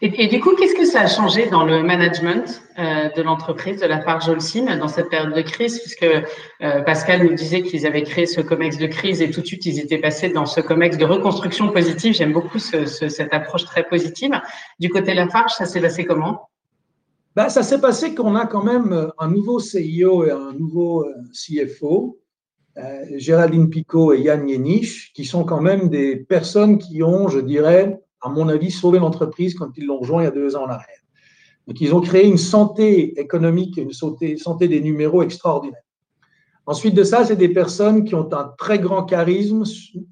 Et, 0.00 0.28
du 0.28 0.40
coup, 0.40 0.56
qu'est-ce 0.56 0.74
que 0.74 0.86
ça 0.86 1.02
a 1.02 1.06
changé 1.06 1.50
dans 1.50 1.62
le 1.64 1.82
management 1.82 2.62
euh, 2.78 3.10
de 3.14 3.20
l'entreprise 3.20 3.80
de 3.80 3.86
la 3.86 3.98
part 3.98 4.22
Jolsim 4.22 4.64
dans 4.78 4.88
cette 4.88 5.10
période 5.10 5.34
de 5.34 5.42
crise? 5.42 5.78
Puisque 5.80 6.04
euh, 6.04 6.80
Pascal 6.82 7.24
nous 7.24 7.34
disait 7.34 7.62
qu'ils 7.62 7.86
avaient 7.86 8.02
créé 8.02 8.24
ce 8.24 8.40
COMEX 8.40 8.78
de 8.78 8.86
crise 8.86 9.20
et 9.20 9.30
tout 9.30 9.42
de 9.42 9.46
suite, 9.46 9.66
ils 9.66 9.78
étaient 9.78 9.98
passés 9.98 10.30
dans 10.30 10.46
ce 10.46 10.62
COMEX 10.62 10.96
de 10.96 11.04
reconstruction 11.04 11.70
positive. 11.70 12.14
J'aime 12.14 12.32
beaucoup 12.32 12.58
cette 12.58 13.34
approche 13.34 13.66
très 13.66 13.84
positive. 13.84 14.40
Du 14.80 14.88
côté 14.88 15.12
de 15.12 15.16
la 15.16 15.28
Farge, 15.28 15.52
ça 15.52 15.66
s'est 15.66 15.82
passé 15.82 16.06
comment? 16.06 16.48
Ben, 17.36 17.50
Ça 17.50 17.62
s'est 17.62 17.80
passé 17.80 18.14
qu'on 18.14 18.36
a 18.36 18.46
quand 18.46 18.64
même 18.64 19.12
un 19.18 19.28
nouveau 19.28 19.60
CIO 19.60 20.24
et 20.24 20.30
un 20.30 20.54
nouveau 20.54 21.06
CFO 21.32 22.18
euh, 22.78 23.04
Géraldine 23.16 23.68
Picot 23.68 24.12
et 24.12 24.20
Yann 24.20 24.48
Yenich, 24.48 25.12
qui 25.12 25.24
sont 25.24 25.42
quand 25.42 25.60
même 25.60 25.88
des 25.88 26.14
personnes 26.14 26.78
qui 26.78 27.02
ont, 27.02 27.28
je 27.28 27.40
dirais, 27.40 27.98
à 28.20 28.28
mon 28.28 28.48
avis, 28.48 28.70
sauvé 28.70 28.98
l'entreprise 28.98 29.54
quand 29.54 29.70
ils 29.76 29.86
l'ont 29.86 29.98
rejoint 29.98 30.22
il 30.22 30.24
y 30.24 30.28
a 30.28 30.32
deux 30.32 30.56
ans 30.56 30.64
en 30.64 30.68
arrière. 30.68 31.00
Donc, 31.66 31.80
ils 31.80 31.94
ont 31.94 32.00
créé 32.00 32.26
une 32.26 32.38
santé 32.38 33.20
économique, 33.20 33.76
une 33.76 33.92
santé, 33.92 34.68
des 34.68 34.80
numéros 34.80 35.22
extraordinaire. 35.22 35.82
Ensuite 36.66 36.94
de 36.94 37.04
ça, 37.04 37.24
c'est 37.24 37.36
des 37.36 37.48
personnes 37.48 38.04
qui 38.04 38.14
ont 38.14 38.32
un 38.32 38.52
très 38.58 38.78
grand 38.78 39.04
charisme 39.04 39.64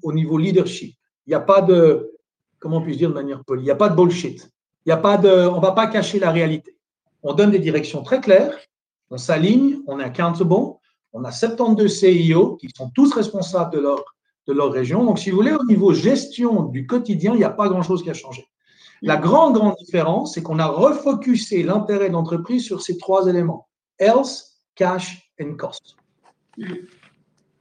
au 0.03 0.13
niveau 0.13 0.37
leadership. 0.37 0.95
Il 1.25 1.31
n'y 1.31 1.35
a 1.35 1.39
pas 1.39 1.61
de, 1.61 2.11
comment 2.59 2.81
puis-je 2.81 2.97
dire 2.99 3.09
de 3.09 3.15
manière 3.15 3.43
polie, 3.43 3.63
il 3.63 3.65
n'y 3.65 3.71
a 3.71 3.75
pas 3.75 3.89
de 3.89 3.95
bullshit. 3.95 4.49
Il 4.85 4.91
a 4.91 4.97
pas 4.97 5.17
de, 5.17 5.29
on 5.29 5.57
ne 5.57 5.61
va 5.61 5.73
pas 5.73 5.87
cacher 5.87 6.19
la 6.19 6.31
réalité. 6.31 6.77
On 7.23 7.33
donne 7.33 7.51
des 7.51 7.59
directions 7.59 8.03
très 8.03 8.21
claires, 8.21 8.57
on 9.09 9.17
s'aligne, 9.17 9.79
on 9.87 9.99
est 9.99 10.03
accountable, 10.03 10.53
on 11.13 11.23
a 11.23 11.31
72 11.31 11.99
CIO 11.99 12.55
qui 12.57 12.69
sont 12.75 12.89
tous 12.91 13.13
responsables 13.13 13.73
de 13.73 13.79
leur, 13.79 14.03
de 14.47 14.53
leur 14.53 14.71
région. 14.71 15.03
Donc, 15.03 15.19
si 15.19 15.29
vous 15.29 15.37
voulez, 15.37 15.51
au 15.51 15.65
niveau 15.65 15.93
gestion 15.93 16.63
du 16.63 16.87
quotidien, 16.87 17.33
il 17.33 17.37
n'y 17.37 17.43
a 17.43 17.49
pas 17.49 17.67
grand-chose 17.67 18.03
qui 18.03 18.09
a 18.09 18.13
changé. 18.13 18.47
La 19.01 19.17
grande, 19.17 19.53
grande 19.55 19.75
différence, 19.79 20.33
c'est 20.33 20.41
qu'on 20.41 20.59
a 20.59 20.67
refocusé 20.67 21.63
l'intérêt 21.63 22.07
de 22.07 22.13
l'entreprise 22.13 22.63
sur 22.63 22.81
ces 22.81 22.97
trois 22.97 23.27
éléments. 23.27 23.67
Health, 23.99 24.43
cash 24.75 25.31
and 25.41 25.55
cost. 25.55 25.95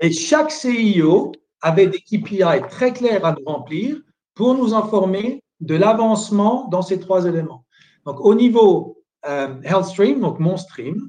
Et 0.01 0.12
chaque 0.12 0.51
CIO 0.51 1.33
avait 1.61 1.88
des 1.88 1.99
KPI 1.99 2.62
très 2.70 2.92
clairs 2.92 3.25
à 3.25 3.33
nous 3.33 3.44
remplir 3.44 3.99
pour 4.35 4.55
nous 4.55 4.75
informer 4.75 5.42
de 5.61 5.75
l'avancement 5.75 6.68
dans 6.68 6.83
ces 6.83 7.01
trois 7.01 7.27
éléments. 7.27 7.64
Donc, 8.05 8.20
au 8.20 8.35
niveau 8.35 8.99
euh, 9.27 9.61
Health 9.64 9.87
Stream, 9.87 10.20
donc 10.20 10.38
mon 10.38 10.57
stream, 10.57 11.09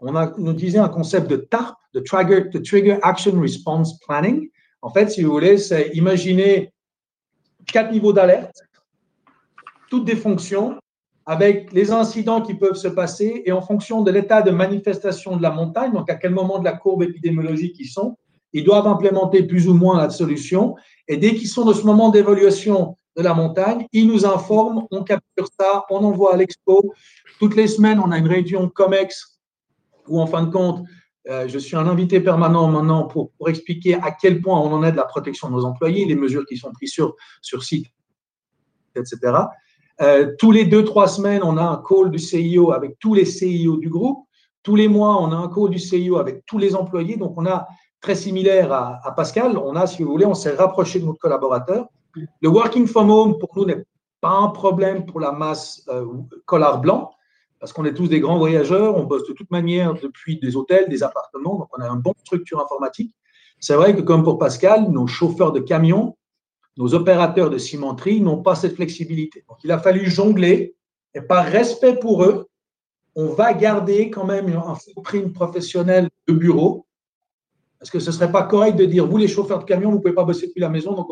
on 0.00 0.14
a 0.14 0.26
disait 0.52 0.78
un 0.78 0.88
concept 0.88 1.28
de 1.28 1.36
TARP, 1.36 1.76
de 1.94 2.00
Trigger, 2.00 2.48
de 2.52 2.58
Trigger 2.58 2.98
Action 3.02 3.40
Response 3.40 3.98
Planning. 4.00 4.48
En 4.86 4.90
fait, 4.90 5.10
si 5.10 5.24
vous 5.24 5.32
voulez, 5.32 5.58
c'est 5.58 5.88
imaginer 5.94 6.72
quatre 7.66 7.90
niveaux 7.90 8.12
d'alerte, 8.12 8.54
toutes 9.90 10.04
des 10.04 10.14
fonctions 10.14 10.78
avec 11.26 11.72
les 11.72 11.90
incidents 11.90 12.40
qui 12.40 12.54
peuvent 12.54 12.76
se 12.76 12.86
passer 12.86 13.42
et 13.44 13.50
en 13.50 13.60
fonction 13.60 14.02
de 14.02 14.12
l'état 14.12 14.42
de 14.42 14.52
manifestation 14.52 15.36
de 15.36 15.42
la 15.42 15.50
montagne, 15.50 15.92
donc 15.92 16.08
à 16.08 16.14
quel 16.14 16.30
moment 16.30 16.60
de 16.60 16.64
la 16.64 16.74
courbe 16.74 17.02
épidémiologique 17.02 17.74
ils 17.80 17.88
sont, 17.88 18.16
ils 18.52 18.62
doivent 18.62 18.86
implémenter 18.86 19.42
plus 19.42 19.66
ou 19.66 19.74
moins 19.74 20.00
la 20.00 20.08
solution. 20.08 20.76
Et 21.08 21.16
dès 21.16 21.34
qu'ils 21.34 21.48
sont 21.48 21.64
dans 21.64 21.74
ce 21.74 21.82
moment 21.82 22.10
d'évaluation 22.10 22.94
de 23.16 23.22
la 23.22 23.34
montagne, 23.34 23.88
ils 23.92 24.06
nous 24.06 24.24
informent, 24.24 24.86
on 24.92 25.02
capture 25.02 25.48
ça, 25.58 25.84
on 25.90 26.04
envoie 26.04 26.34
à 26.34 26.36
l'expo. 26.36 26.94
Toutes 27.40 27.56
les 27.56 27.66
semaines, 27.66 27.98
on 27.98 28.12
a 28.12 28.18
une 28.18 28.28
réunion 28.28 28.68
COMEX 28.68 29.40
où 30.06 30.20
en 30.20 30.28
fin 30.28 30.44
de 30.44 30.52
compte, 30.52 30.86
euh, 31.28 31.48
je 31.48 31.58
suis 31.58 31.76
un 31.76 31.86
invité 31.86 32.20
permanent 32.20 32.68
maintenant 32.68 33.04
pour, 33.04 33.30
expliquer 33.48 33.94
à 33.94 34.12
quel 34.12 34.40
point 34.40 34.58
on 34.58 34.72
en 34.72 34.82
est 34.84 34.92
de 34.92 34.96
la 34.96 35.04
protection 35.04 35.48
de 35.48 35.54
nos 35.54 35.64
employés, 35.64 36.04
les 36.04 36.14
mesures 36.14 36.46
qui 36.46 36.56
sont 36.56 36.70
prises 36.72 36.92
sur, 36.92 37.62
site, 37.62 37.86
etc. 38.94 39.18
Euh, 40.00 40.34
tous 40.38 40.52
les 40.52 40.64
deux, 40.64 40.84
trois 40.84 41.08
semaines, 41.08 41.42
on 41.42 41.56
a 41.56 41.62
un 41.62 41.82
call 41.88 42.10
du 42.10 42.18
CIO 42.18 42.72
avec 42.72 42.98
tous 42.98 43.14
les 43.14 43.24
CIO 43.24 43.76
du 43.76 43.88
groupe. 43.88 44.26
Tous 44.62 44.76
les 44.76 44.88
mois, 44.88 45.20
on 45.20 45.32
a 45.32 45.36
un 45.36 45.48
call 45.48 45.70
du 45.70 45.78
CIO 45.78 46.18
avec 46.18 46.44
tous 46.46 46.58
les 46.58 46.76
employés. 46.76 47.16
Donc, 47.16 47.34
on 47.36 47.46
a 47.46 47.66
très 48.00 48.14
similaire 48.14 48.72
à, 48.72 49.14
Pascal. 49.16 49.58
On 49.58 49.74
a, 49.74 49.86
si 49.86 50.02
vous 50.02 50.10
voulez, 50.10 50.26
on 50.26 50.34
s'est 50.34 50.54
rapproché 50.54 51.00
de 51.00 51.06
notre 51.06 51.18
collaborateur. 51.18 51.86
Le 52.40 52.48
working 52.48 52.86
from 52.86 53.10
home, 53.10 53.38
pour 53.38 53.50
nous, 53.56 53.64
n'est 53.64 53.84
pas 54.20 54.30
un 54.30 54.48
problème 54.48 55.06
pour 55.06 55.20
la 55.20 55.32
masse 55.32 55.84
euh, 55.88 56.04
blanc 56.80 57.10
parce 57.66 57.72
qu'on 57.72 57.84
est 57.84 57.94
tous 57.94 58.06
des 58.06 58.20
grands 58.20 58.38
voyageurs, 58.38 58.96
on 58.96 59.02
bosse 59.02 59.26
de 59.26 59.32
toute 59.32 59.50
manière 59.50 59.94
depuis 59.94 60.38
des 60.38 60.54
hôtels, 60.54 60.88
des 60.88 61.02
appartements, 61.02 61.58
donc 61.58 61.68
on 61.76 61.82
a 61.82 61.88
une 61.88 62.00
bonne 62.00 62.14
structure 62.20 62.62
informatique. 62.62 63.12
C'est 63.58 63.74
vrai 63.74 63.96
que 63.96 64.02
comme 64.02 64.22
pour 64.22 64.38
Pascal, 64.38 64.88
nos 64.88 65.08
chauffeurs 65.08 65.50
de 65.50 65.58
camions, 65.58 66.16
nos 66.76 66.94
opérateurs 66.94 67.50
de 67.50 67.58
cimenterie 67.58 68.20
n'ont 68.20 68.40
pas 68.40 68.54
cette 68.54 68.76
flexibilité. 68.76 69.44
Donc 69.48 69.58
il 69.64 69.72
a 69.72 69.80
fallu 69.80 70.08
jongler 70.08 70.76
et 71.12 71.20
par 71.20 71.44
respect 71.44 71.96
pour 71.96 72.22
eux, 72.22 72.46
on 73.16 73.30
va 73.30 73.52
garder 73.52 74.10
quand 74.10 74.26
même 74.26 74.46
un 74.46 74.76
footprint 74.76 75.32
professionnel 75.32 76.08
de 76.28 76.34
bureau 76.34 76.86
parce 77.80 77.90
que 77.90 77.98
ce 77.98 78.10
ne 78.10 78.14
serait 78.14 78.30
pas 78.30 78.44
correct 78.44 78.76
de 78.76 78.84
dire, 78.84 79.08
vous 79.08 79.16
les 79.16 79.26
chauffeurs 79.26 79.58
de 79.58 79.64
camions, 79.64 79.90
vous 79.90 79.96
ne 79.96 80.02
pouvez 80.02 80.14
pas 80.14 80.22
bosser 80.22 80.46
depuis 80.46 80.60
la 80.60 80.68
maison, 80.68 80.94
donc 80.94 81.10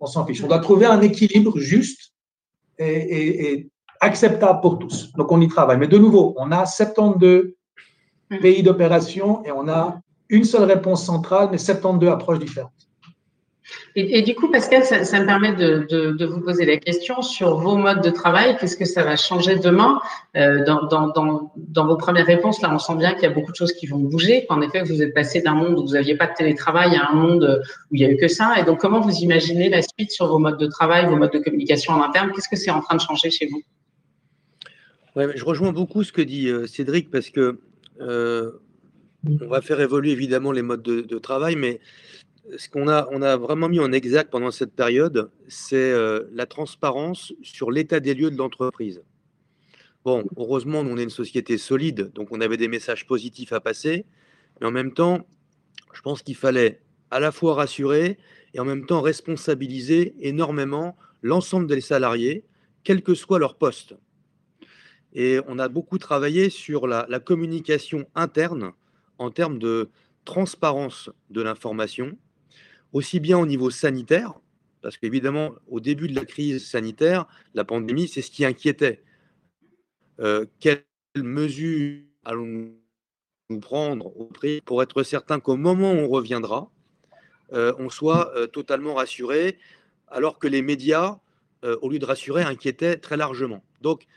on, 0.00 0.06
s'en 0.06 0.26
fiche. 0.26 0.42
On 0.42 0.48
doit 0.48 0.58
trouver 0.58 0.86
un 0.86 1.00
équilibre 1.00 1.56
juste 1.60 2.12
et, 2.76 3.52
et, 3.52 3.70
acceptable 4.02 4.60
pour 4.60 4.78
tous. 4.78 5.12
Donc, 5.16 5.32
on 5.32 5.40
y 5.40 5.48
travaille. 5.48 5.78
Mais 5.78 5.88
de 5.88 5.96
nouveau, 5.96 6.34
on 6.36 6.52
a 6.52 6.66
72 6.66 7.54
hmm. 8.30 8.36
pays 8.38 8.62
d'opération 8.62 9.42
et 9.44 9.52
on 9.52 9.68
a 9.68 9.98
une 10.28 10.44
seule 10.44 10.64
réponse 10.64 11.04
centrale, 11.04 11.48
mais 11.50 11.58
72 11.58 12.10
approches 12.10 12.38
différentes. 12.38 12.72
Et, 13.94 14.22
du 14.22 14.34
coup, 14.34 14.50
Pascal, 14.50 14.84
ça, 14.84 15.20
me 15.20 15.26
permet 15.26 15.52
de, 15.52 16.24
vous 16.24 16.40
poser 16.40 16.64
la 16.64 16.78
question 16.78 17.22
sur 17.22 17.56
vos 17.56 17.76
modes 17.76 18.02
de 18.02 18.10
travail. 18.10 18.56
Qu'est-ce 18.58 18.76
que 18.76 18.84
ça 18.84 19.02
va 19.02 19.16
changer 19.16 19.56
demain? 19.56 20.00
Euh, 20.36 20.64
dans, 20.64 21.86
vos 21.86 21.96
premières 21.96 22.26
réponses, 22.26 22.60
là, 22.60 22.70
on 22.72 22.78
sent 22.78 22.96
bien 22.96 23.12
qu'il 23.14 23.24
y 23.24 23.26
a 23.26 23.30
beaucoup 23.30 23.52
de 23.52 23.56
choses 23.56 23.72
qui 23.72 23.86
vont 23.86 23.98
bouger. 23.98 24.46
En 24.48 24.60
effet, 24.62 24.82
vous 24.82 25.02
êtes 25.02 25.14
passé 25.14 25.42
d'un 25.42 25.54
monde 25.54 25.78
où 25.78 25.82
vous 25.86 25.92
n'aviez 25.92 26.16
pas 26.16 26.26
de 26.26 26.34
télétravail 26.34 26.96
à 26.96 27.10
un 27.10 27.14
monde 27.14 27.62
où 27.90 27.94
il 27.94 28.00
n'y 28.00 28.06
a 28.06 28.10
eu 28.10 28.16
que 28.16 28.28
ça. 28.28 28.54
Et 28.58 28.64
donc, 28.64 28.80
comment 28.80 29.00
vous 29.00 29.16
imaginez 29.18 29.68
la 29.68 29.82
suite 29.82 30.10
sur 30.10 30.26
vos 30.26 30.38
modes 30.38 30.58
de 30.58 30.66
travail, 30.66 31.06
vos 31.06 31.16
modes 31.16 31.32
de 31.32 31.38
communication 31.38 31.92
en 31.92 32.02
interne? 32.02 32.32
Qu'est-ce 32.34 32.48
que 32.48 32.56
c'est 32.56 32.70
en 32.70 32.80
train 32.80 32.96
de 32.96 33.00
changer 33.00 33.30
chez 33.30 33.46
vous? 33.46 33.62
Je 35.16 35.44
rejoins 35.44 35.72
beaucoup 35.72 36.04
ce 36.04 36.12
que 36.12 36.22
dit 36.22 36.48
euh, 36.48 36.66
Cédric 36.66 37.10
parce 37.10 37.30
que 37.30 37.60
euh, 38.00 38.52
on 39.26 39.46
va 39.46 39.60
faire 39.60 39.80
évoluer 39.80 40.10
évidemment 40.10 40.52
les 40.52 40.62
modes 40.62 40.82
de, 40.82 41.18
travail, 41.18 41.54
mais 41.54 41.80
ce 42.56 42.68
qu'on 42.68 42.88
a, 42.88 43.06
on 43.12 43.22
a 43.22 43.36
vraiment 43.36 43.68
mis 43.68 43.78
en 43.78 43.92
exact 43.92 44.30
pendant 44.30 44.50
cette 44.50 44.74
période, 44.74 45.30
c'est 45.46 45.92
euh, 45.92 46.24
la 46.32 46.46
transparence 46.46 47.32
sur 47.42 47.70
l'état 47.70 48.00
des 48.00 48.14
lieux 48.14 48.30
de 48.30 48.36
l'entreprise. 48.36 49.02
Bon, 50.04 50.24
heureusement, 50.36 50.80
on 50.80 50.96
est 50.98 51.04
une 51.04 51.10
société 51.10 51.56
solide, 51.56 52.10
donc 52.12 52.32
on 52.32 52.40
avait 52.40 52.56
des 52.56 52.66
messages 52.66 53.06
positifs 53.06 53.52
à 53.52 53.60
passer, 53.60 54.04
mais 54.60 54.66
en 54.66 54.72
même 54.72 54.92
temps, 54.92 55.24
je 55.92 56.00
pense 56.00 56.22
qu'il 56.22 56.34
fallait 56.34 56.80
à 57.12 57.20
la 57.20 57.30
fois 57.30 57.54
rassurer 57.54 58.18
et 58.54 58.60
en 58.60 58.64
même 58.64 58.86
temps 58.86 59.00
responsabiliser 59.00 60.16
énormément 60.18 60.96
l'ensemble 61.22 61.68
des 61.68 61.80
salariés, 61.80 62.44
quel 62.82 63.02
que 63.02 63.14
soit 63.14 63.38
leur 63.38 63.54
poste. 63.54 63.94
Et 65.14 65.40
on 65.46 65.58
a 65.58 65.68
beaucoup 65.68 65.98
travaillé 65.98 66.50
sur 66.50 66.86
la, 66.86 67.06
communication 67.20 68.06
interne 68.14 68.72
en 69.18 69.30
termes 69.30 69.58
de 69.58 69.90
transparence 70.24 71.10
de 71.30 71.42
l'information, 71.42 72.16
aussi 72.92 73.20
bien 73.20 73.38
au 73.38 73.46
niveau 73.46 73.70
sanitaire, 73.70 74.34
parce 74.80 74.96
qu'évidemment, 74.96 75.52
au 75.68 75.80
début 75.80 76.08
de 76.08 76.14
la 76.14 76.24
crise 76.24 76.66
sanitaire, 76.66 77.26
la 77.54 77.64
pandémie, 77.64 78.08
c'est 78.08 78.22
ce 78.22 78.30
qui 78.30 78.44
inquiétait. 78.44 79.02
Euh, 80.20 80.46
quelles 80.60 80.84
mesures 81.16 82.02
allons-nous 82.24 83.60
prendre 83.60 84.12
pour 84.64 84.82
être 84.82 85.02
certain 85.02 85.40
qu'au 85.40 85.56
moment 85.56 85.92
où 85.92 85.96
on 85.96 86.08
reviendra, 86.08 86.70
euh, 87.52 87.72
on 87.78 87.90
soit 87.90 88.34
euh, 88.36 88.46
totalement 88.46 88.94
rassuré, 88.94 89.58
alors 90.08 90.38
que 90.38 90.48
les 90.48 90.62
médias, 90.62 91.18
au 91.80 91.88
lieu 91.88 92.00
de 92.00 92.04
rassurer, 92.04 92.42
inquiétaient 92.42 92.96
très 92.96 93.16
largement. 93.16 93.62
Donc, 93.82 94.08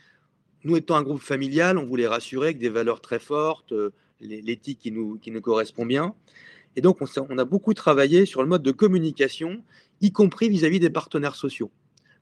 nous 0.66 0.76
étant 0.76 0.96
un 0.96 1.04
groupe 1.04 1.22
familial, 1.22 1.78
on 1.78 1.86
voulait 1.86 2.08
rassurer 2.08 2.48
avec 2.48 2.58
des 2.58 2.70
valeurs 2.70 3.00
très 3.00 3.20
fortes, 3.20 3.74
l'éthique 4.20 4.80
qui 4.80 4.92
nous, 4.92 5.18
qui 5.20 5.32
nous 5.32 5.42
correspond 5.42 5.86
bien. 5.86 6.16
Et 6.76 6.82
donc, 6.82 6.98
on, 7.02 7.38
a 7.38 7.46
beaucoup 7.46 7.74
travaillé 7.74 8.26
sur 8.26 8.42
le 8.42 8.50
mode 8.50 8.64
de 8.64 8.72
communication, 8.72 9.64
y 10.02 10.12
compris 10.12 10.50
vis-à-vis 10.50 10.80
des 10.80 10.90
partenaires 10.90 11.36
sociaux, 11.36 11.72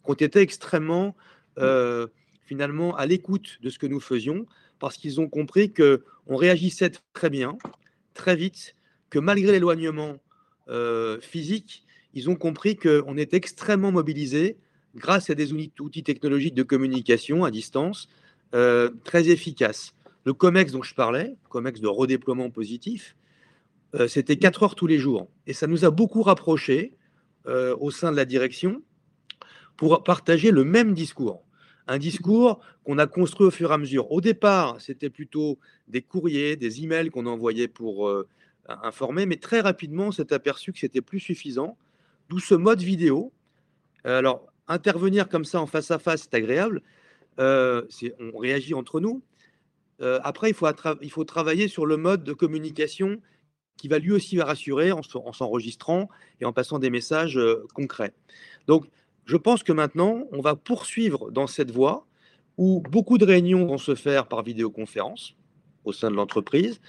qui 0.06 0.12
ont 0.12 0.14
été 0.14 0.40
extrêmement, 0.40 1.16
euh, 1.58 2.08
finalement, 2.46 2.96
à 2.96 3.06
l'écoute 3.06 3.58
de 3.62 3.70
ce 3.70 3.80
que 3.80 3.88
nous 3.88 4.00
faisions, 4.00 4.46
parce 4.80 4.98
qu'ils 4.98 5.20
ont 5.20 5.28
compris 5.28 5.74
qu'on 5.74 6.36
réagissait 6.36 6.92
très 7.14 7.30
bien, 7.30 7.58
très 8.14 8.36
vite, 8.36 8.76
que 9.10 9.20
malgré 9.20 9.54
l'éloignement 9.54 10.18
euh, 10.70 11.20
physique, 11.22 11.84
ils 12.14 12.30
ont 12.30 12.36
compris 12.36 12.76
qu'on 12.76 13.18
était 13.18 13.38
extrêmement 13.38 13.92
mobilisés 13.92 14.58
grâce 14.96 15.32
à 15.32 15.36
des 15.36 15.52
outils 15.54 16.04
technologiques 16.04 16.54
de 16.54 16.64
communication 16.64 17.44
à 17.44 17.50
distance 17.50 18.08
euh, 18.54 18.92
très 19.04 19.30
efficaces. 19.30 19.96
Le 20.26 20.34
COMEX 20.34 20.72
dont 20.74 20.84
je 20.84 20.94
parlais, 20.94 21.36
COMEX 21.50 21.82
de 21.82 21.88
redéploiement 21.88 22.52
positif, 22.52 23.16
euh, 23.96 24.08
c'était 24.08 24.38
quatre 24.38 24.62
heures 24.62 24.76
tous 24.76 24.86
les 24.86 25.00
jours. 25.00 25.28
Et 25.48 25.54
ça 25.54 25.66
nous 25.66 25.86
a 25.86 25.90
beaucoup 25.90 26.22
rapprochés 26.22 26.94
euh, 27.48 27.76
au 27.80 27.90
sein 27.90 28.12
de 28.12 28.16
la 28.16 28.26
direction 28.26 28.84
pour 29.76 30.04
partager 30.04 30.52
le 30.52 30.64
même 30.64 30.94
discours. 30.94 31.44
Un 31.88 31.98
discours 31.98 32.60
qu'on 32.84 33.00
a 33.00 33.08
construit 33.08 33.48
au 33.48 33.52
fur 33.52 33.72
et 33.72 33.74
à 33.74 33.78
mesure. 33.80 34.12
Au 34.12 34.22
départ, 34.22 34.80
c'était 34.80 35.10
plutôt 35.10 35.58
des 35.88 36.04
courriers, 36.04 36.56
des 36.56 36.84
emails 36.84 37.10
qu'on 37.10 37.26
envoyait 37.26 37.68
pour 37.68 38.10
informer, 38.68 39.26
mais 39.26 39.36
très 39.36 39.60
rapidement, 39.62 40.08
on 40.08 40.12
s'est 40.12 40.32
aperçu 40.32 40.72
que 40.72 40.80
c'était 40.80 41.02
plus 41.02 41.20
suffisant. 41.20 41.76
D'où 42.30 42.40
ce 42.40 42.56
mode 42.56 42.82
vidéo. 42.82 43.34
alors, 44.06 44.48
intervenir 44.68 45.28
comme 45.28 45.44
ça 45.44 45.60
en 45.60 45.66
face 45.66 45.92
à 45.92 46.00
face, 46.00 46.22
c'est 46.22 46.36
agréable. 46.36 46.82
On 47.38 48.38
réagit 48.38 48.74
entre 48.74 49.00
nous. 49.00 49.22
après, 50.00 50.50
il 50.50 50.54
faut, 50.54 50.68
il 51.02 51.12
faut 51.12 51.24
travailler 51.24 51.68
sur 51.68 51.86
le 51.86 51.98
mode 51.98 52.24
de 52.24 52.34
communication 52.34 53.20
qui 53.78 53.88
va 53.88 54.00
lui 54.00 54.12
aussi 54.12 54.40
rassurer 54.40 54.92
en 54.92 55.02
s'enregistrant 55.04 56.10
et 56.40 56.46
en 56.46 56.54
passant 56.54 56.80
des 56.80 56.90
messages 56.90 57.38
euh, 57.38 57.66
concrets. 57.74 58.14
Donc, 58.68 58.86
je 59.26 59.38
pense 59.38 59.64
que 59.64 59.72
maintenant, 59.72 60.26
on 60.32 60.42
va 60.42 60.56
poursuivre 60.56 61.32
dans 61.32 61.48
cette 61.48 61.72
voie 61.72 62.06
où 62.58 62.82
beaucoup 62.82 63.18
de 63.18 63.26
réunions 63.26 63.66
vont 63.66 63.78
se 63.78 63.96
faire 63.96 64.28
par 64.28 64.44
vidéoconférence 64.44 65.36
au 65.86 65.92
sein 65.92 66.12
de 66.12 66.16
l'entreprise. 66.16 66.80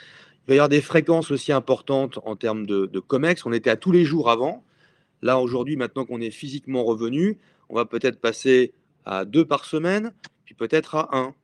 Il 0.43 0.49
va 0.49 0.55
y 0.55 0.59
avoir 0.59 0.69
des 0.69 0.83
fréquences 0.83 1.31
aussi 1.31 1.53
importantes 1.53 2.19
en 2.25 2.37
termes 2.37 2.67
de 2.67 3.01
COMEX. 3.01 3.47
On 3.47 3.53
était 3.53 3.71
à 3.71 3.77
tous 3.77 3.93
les 3.93 4.05
jours 4.05 4.31
avant. 4.31 4.63
Là, 5.23 5.41
aujourd'hui, 5.41 5.77
maintenant 5.77 6.05
qu'on 6.05 6.21
est 6.21 6.31
physiquement 6.31 6.85
revenu, 6.85 7.39
on 7.71 7.77
va 7.77 7.87
peut-être 7.87 8.21
passer 8.21 8.75
à 9.07 9.25
deux 9.25 9.47
par 9.47 9.65
semaine, 9.65 10.13
puis 10.55 10.69
peut-être 10.69 10.95
à 10.95 11.09
un. 11.13 11.35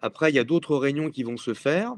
Après, 0.00 0.30
il 0.30 0.34
y 0.34 0.38
a 0.38 0.44
d'autres 0.44 0.76
réunions 0.76 1.10
qui 1.10 1.22
vont 1.22 1.36
se 1.36 1.54
faire. 1.54 1.94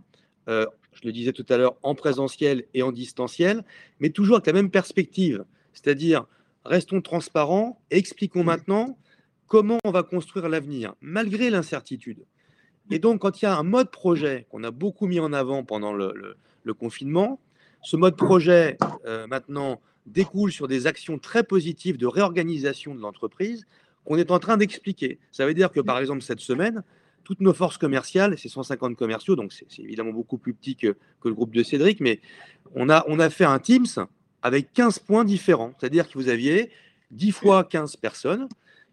Euh, 0.49 0.67
je 0.93 1.01
le 1.05 1.13
disais 1.13 1.33
tout 1.33 1.47
à 1.49 1.57
l'heure, 1.57 1.77
en 1.83 1.95
présentiel 1.95 2.65
et 2.75 2.83
en 2.83 2.93
distanciel, 2.93 3.65
mais 3.99 4.11
toujours 4.11 4.37
avec 4.37 4.47
la 4.47 4.53
même 4.53 4.71
perspective, 4.71 5.45
c'est-à-dire 5.73 6.27
restons 6.65 7.01
transparents 7.01 7.81
expliquons 7.91 8.43
mmh. 8.43 8.47
maintenant 8.47 8.99
comment 9.47 9.79
on 9.85 9.91
va 9.91 10.03
construire 10.03 10.49
l'avenir, 10.49 10.95
malgré 11.01 11.51
l'incertitude. 11.51 12.25
Et 12.91 12.99
donc, 12.99 13.23
quand 13.23 13.41
il 13.41 13.47
y 13.47 13.49
a 13.49 13.57
un 13.57 13.63
mode 13.63 13.91
projet 13.91 14.47
qu'on 14.51 14.63
a 14.65 14.71
beaucoup 14.71 15.07
mis 15.07 15.21
en 15.21 15.33
avant 15.33 15.65
pendant 15.65 15.93
le, 15.93 16.37
confinement, 16.79 17.41
ce 17.83 17.97
mode 17.97 18.17
projet, 18.17 18.77
euh, 19.07 19.27
maintenant, 19.27 19.81
découle 20.07 20.53
sur 20.53 20.69
des 20.69 20.87
actions 20.87 21.19
très 21.19 21.45
positives 21.45 21.97
de 21.97 22.07
réorganisation 22.07 22.95
de 22.95 23.01
l'entreprise 23.01 23.67
qu'on 24.05 24.17
est 24.17 24.31
en 24.31 24.39
train 24.39 24.57
d'expliquer. 24.57 25.19
Ça 25.33 25.47
veut 25.47 25.55
dire 25.55 25.71
que, 25.71 25.81
par 25.81 25.99
exemple, 25.99 26.23
cette 26.23 26.41
semaine, 26.41 26.83
toutes 27.25 27.41
nos 27.41 27.55
forces 27.55 27.79
commerciales, 27.79 28.39
c'est 28.39 28.49
150 28.49 28.97
commerciaux, 28.97 29.35
donc 29.35 29.53
c'est 29.53 29.83
évidemment 29.83 30.13
beaucoup 30.13 30.39
plus 30.39 30.55
petit 30.55 30.77
que, 30.77 30.97
le 31.25 31.33
groupe 31.33 31.55
de 31.55 31.63
Cédric, 31.63 32.01
mais 32.01 32.21
on 32.75 32.91
a, 32.91 33.03
on 33.09 33.19
a 33.19 33.31
fait 33.31 33.47
un 33.47 33.59
Teams 33.59 33.87
avec 34.43 34.73
15 34.75 34.99
points 34.99 35.25
différents. 35.25 35.73
C'est-à-dire 35.79 36.07
que 36.07 36.19
vous 36.19 36.29
aviez 36.29 36.71
10 37.13 37.33
fois 37.33 37.65
15 37.65 37.97
personnes 37.97 38.47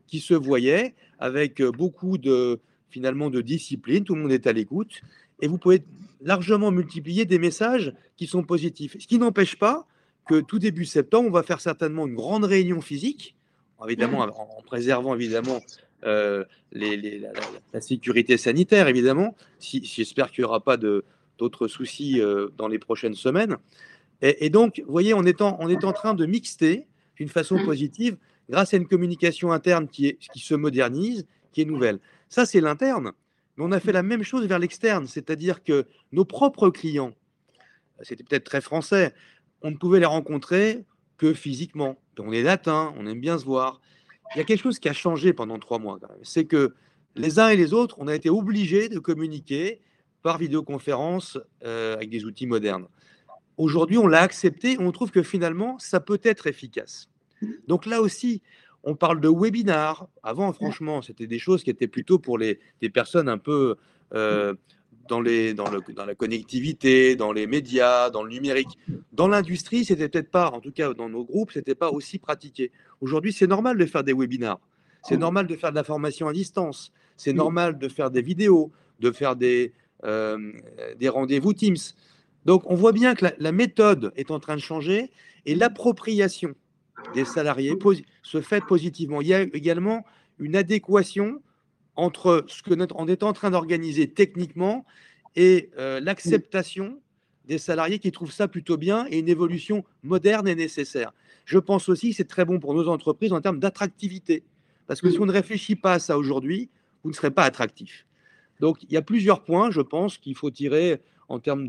qui 0.07 0.21
se 0.21 0.33
voyaient 0.33 0.95
avec 1.19 1.61
beaucoup 1.61 2.17
de, 2.17 2.61
finalement, 2.89 3.29
de 3.29 3.41
discipline, 3.41 4.05
tout 4.05 4.15
le 4.15 4.21
monde 4.21 4.31
est 4.31 4.47
à 4.47 4.53
l'écoute, 4.53 5.01
et 5.41 5.47
vous 5.47 5.57
pouvez 5.57 5.83
largement 6.21 6.71
multiplier 6.71 7.25
des 7.25 7.39
messages 7.39 7.93
qui 8.15 8.27
sont 8.27 8.43
positifs. 8.43 8.95
Ce 8.99 9.07
qui 9.07 9.17
n'empêche 9.17 9.57
pas 9.57 9.87
que 10.27 10.39
tout 10.39 10.59
début 10.59 10.85
septembre, 10.85 11.27
on 11.27 11.31
va 11.31 11.43
faire 11.43 11.59
certainement 11.59 12.07
une 12.07 12.15
grande 12.15 12.45
réunion 12.45 12.79
physique, 12.79 13.35
évidemment 13.85 14.19
en 14.19 14.61
préservant 14.63 15.15
évidemment 15.15 15.61
euh, 16.05 16.43
la, 16.71 17.81
sécurité 17.81 18.37
sanitaire, 18.37 18.87
évidemment. 18.87 19.35
Si, 19.59 19.83
J'espère 19.83 20.31
qu'il 20.31 20.43
n'y 20.43 20.45
aura 20.45 20.61
pas 20.61 20.77
d'autres 20.77 21.67
soucis 21.67 22.21
euh, 22.21 22.49
dans 22.57 22.67
les 22.67 22.79
prochaines 22.79 23.15
semaines. 23.15 23.57
Et, 24.21 24.49
donc, 24.49 24.81
vous 24.85 24.91
voyez, 24.91 25.15
on 25.15 25.23
est, 25.23 25.41
en, 25.41 25.57
on 25.59 25.67
est 25.67 25.83
en 25.83 25.93
train 25.93 26.13
de 26.13 26.27
mixter 26.27 26.85
d'une 27.15 27.27
façon 27.27 27.57
mmh. 27.57 27.65
positive 27.65 28.17
grâce 28.49 28.73
à 28.73 28.77
une 28.77 28.87
communication 28.87 29.51
interne 29.51 29.87
qui, 29.87 30.07
est, 30.07 30.17
qui 30.31 30.39
se 30.39 30.53
modernise, 30.53 31.25
qui 31.51 31.61
est 31.61 31.65
nouvelle. 31.65 31.99
Ça, 32.29 32.45
c'est 32.45 32.61
l'interne. 32.61 33.13
Mais 33.57 33.65
on 33.65 33.71
a 33.71 33.79
fait 33.79 33.91
la 33.91 34.03
même 34.03 34.21
chose 34.21 34.45
vers 34.45 34.59
l'externe, 34.59 35.07
c'est-à-dire 35.07 35.63
que 35.63 35.87
nos 36.11 36.23
propres 36.23 36.69
clients, 36.69 37.13
c'était 38.03 38.23
peut-être 38.23 38.43
très 38.43 38.61
français, 38.61 39.13
on 39.63 39.71
ne 39.71 39.75
pouvait 39.75 39.99
les 39.99 40.05
rencontrer 40.05 40.85
que 41.21 41.33
physiquement. 41.33 41.97
On 42.19 42.31
est 42.31 42.41
latin, 42.41 42.93
on 42.97 43.05
aime 43.05 43.21
bien 43.21 43.37
se 43.37 43.45
voir 43.45 43.79
il 44.33 44.37
y 44.37 44.41
a 44.41 44.43
quelque 44.43 44.61
chose 44.61 44.79
qui 44.79 44.89
a 44.89 44.93
changé 44.93 45.33
pendant 45.33 45.59
trois 45.59 45.79
mois. 45.79 45.99
C'est 46.23 46.45
que 46.45 46.73
les 47.15 47.39
uns 47.39 47.49
et 47.49 47.57
les 47.57 47.73
autres, 47.73 47.95
on 47.99 48.07
a 48.07 48.15
été 48.15 48.29
obligés 48.29 48.87
de 48.89 48.99
communiquer 48.99 49.81
par 50.23 50.37
vidéoconférence 50.37 51.37
euh, 51.65 51.95
avec 51.95 52.09
des 52.09 52.25
outils 52.25 52.47
modernes. 52.47 52.87
Aujourd'hui, 53.57 53.97
on 53.97 54.07
l'a 54.07 54.21
accepté 54.21 54.77
on 54.79 54.91
trouve 54.91 55.11
que 55.11 55.23
finalement, 55.23 55.77
ça 55.79 55.99
peut 55.99 56.21
être 56.23 56.47
efficace. 56.47 57.09
Donc 57.67 57.85
là 57.85 58.01
aussi, 58.01 58.41
on 58.83 58.95
parle 58.95 59.19
de 59.19 59.27
webinars. 59.27 60.07
Avant, 60.23 60.53
franchement, 60.53 61.01
c'était 61.01 61.27
des 61.27 61.39
choses 61.39 61.63
qui 61.63 61.69
étaient 61.69 61.87
plutôt 61.87 62.17
pour 62.17 62.37
les, 62.37 62.59
des 62.79 62.89
personnes 62.89 63.27
un 63.27 63.37
peu 63.37 63.75
euh, 64.13 64.53
dans, 65.11 65.19
les, 65.19 65.53
dans, 65.53 65.69
le, 65.69 65.81
dans 65.93 66.05
la 66.05 66.15
connectivité, 66.15 67.17
dans 67.17 67.33
les 67.33 67.45
médias, 67.45 68.09
dans 68.09 68.23
le 68.23 68.29
numérique. 68.29 68.79
Dans 69.11 69.27
l'industrie, 69.27 69.83
c'était 69.83 70.07
peut-être 70.07 70.31
pas, 70.31 70.49
en 70.51 70.61
tout 70.61 70.71
cas 70.71 70.93
dans 70.93 71.09
nos 71.09 71.25
groupes, 71.25 71.51
c'était 71.51 71.75
pas 71.75 71.91
aussi 71.91 72.17
pratiqué. 72.17 72.71
Aujourd'hui, 73.01 73.33
c'est 73.33 73.45
normal 73.45 73.77
de 73.77 73.85
faire 73.85 74.05
des 74.05 74.13
webinars. 74.13 74.61
C'est 75.03 75.17
normal 75.17 75.47
de 75.47 75.55
faire 75.57 75.71
de 75.71 75.75
la 75.75 75.83
formation 75.83 76.29
à 76.29 76.33
distance. 76.33 76.93
C'est 77.17 77.33
normal 77.33 77.77
de 77.77 77.89
faire 77.89 78.09
des 78.09 78.21
vidéos, 78.21 78.71
de 79.01 79.11
faire 79.11 79.35
des, 79.35 79.73
euh, 80.05 80.53
des 80.97 81.09
rendez-vous 81.09 81.53
Teams. 81.53 81.75
Donc, 82.45 82.63
on 82.71 82.75
voit 82.75 82.93
bien 82.93 83.13
que 83.13 83.25
la, 83.37 83.51
méthode 83.51 84.13
est 84.15 84.31
en 84.31 84.39
train 84.39 84.55
de 84.55 84.61
changer 84.61 85.11
et 85.45 85.55
l'appropriation 85.55 86.55
des 87.13 87.25
salariés 87.25 87.77
se 88.23 88.39
fait 88.39 88.63
positivement. 88.63 89.19
Il 89.19 89.27
y 89.27 89.33
a 89.33 89.41
également 89.41 90.05
une 90.39 90.55
adéquation 90.55 91.41
entre 91.95 92.45
ce 92.47 92.61
que 92.63 92.73
on 92.95 93.07
est 93.07 93.23
en 93.23 93.33
train 93.33 93.51
d'organiser 93.51 94.07
techniquement 94.07 94.85
et 95.35 95.69
euh, 95.77 95.99
l'acceptation 95.99 96.99
des 97.45 97.57
salariés 97.57 97.99
qui 97.99 98.11
trouvent 98.11 98.31
ça 98.31 98.47
plutôt 98.47 98.77
bien 98.77 99.07
et 99.09 99.19
une 99.19 99.29
évolution 99.29 99.83
moderne 100.03 100.47
et 100.47 100.55
nécessaire. 100.55 101.13
Je 101.45 101.57
pense 101.57 101.89
aussi 101.89 102.11
que 102.11 102.15
c'est 102.15 102.27
très 102.27 102.45
bon 102.45 102.59
pour 102.59 102.73
nos 102.73 102.87
entreprises 102.87 103.33
en 103.33 103.41
termes 103.41 103.59
d'attractivité. 103.59 104.43
Parce 104.87 105.01
que 105.01 105.09
si 105.09 105.19
on 105.19 105.25
ne 105.25 105.31
réfléchit 105.31 105.75
pas 105.75 105.93
à 105.93 105.99
ça 105.99 106.17
aujourd'hui, 106.17 106.69
vous 107.03 107.09
ne 107.09 107.15
serez 107.15 107.31
pas 107.31 107.43
attractif. 107.43 108.05
Donc, 108.59 108.83
il 108.83 108.91
y 108.91 108.97
a 108.97 109.01
plusieurs 109.01 109.43
points, 109.43 109.71
je 109.71 109.81
pense, 109.81 110.17
qu'il 110.17 110.35
faut 110.35 110.51
tirer 110.51 111.01
en 111.29 111.39
termes 111.39 111.67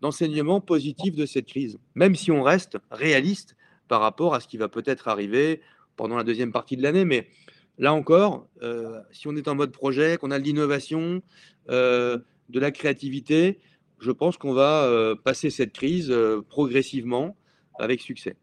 d'enseignement 0.00 0.60
positif 0.60 1.14
de 1.14 1.26
cette 1.26 1.46
crise, 1.46 1.78
même 1.94 2.14
si 2.14 2.30
on 2.30 2.42
reste 2.42 2.78
réaliste 2.90 3.56
par 3.88 4.00
rapport 4.00 4.34
à 4.34 4.40
ce 4.40 4.48
qui 4.48 4.56
va 4.56 4.68
peut-être 4.68 5.08
arriver 5.08 5.60
pendant 5.96 6.16
la 6.16 6.24
deuxième 6.24 6.52
partie 6.52 6.76
de 6.76 6.82
l'année. 6.82 7.04
Mais 7.04 7.28
là 7.80 7.92
encore, 7.92 8.46
si 9.10 9.26
on 9.26 9.34
est 9.34 9.48
en 9.48 9.56
mode 9.56 9.72
projet, 9.72 10.16
qu'on 10.16 10.30
a 10.30 10.38
de 10.38 10.44
l'innovation, 10.44 11.22
de 11.68 12.22
la 12.48 12.70
créativité, 12.70 13.58
je 13.98 14.12
pense 14.12 14.36
qu'on 14.36 14.52
va 14.52 15.14
passer 15.24 15.50
cette 15.50 15.72
crise 15.72 16.14
progressivement 16.48 17.36
avec 17.78 18.00
succès. 18.00 18.36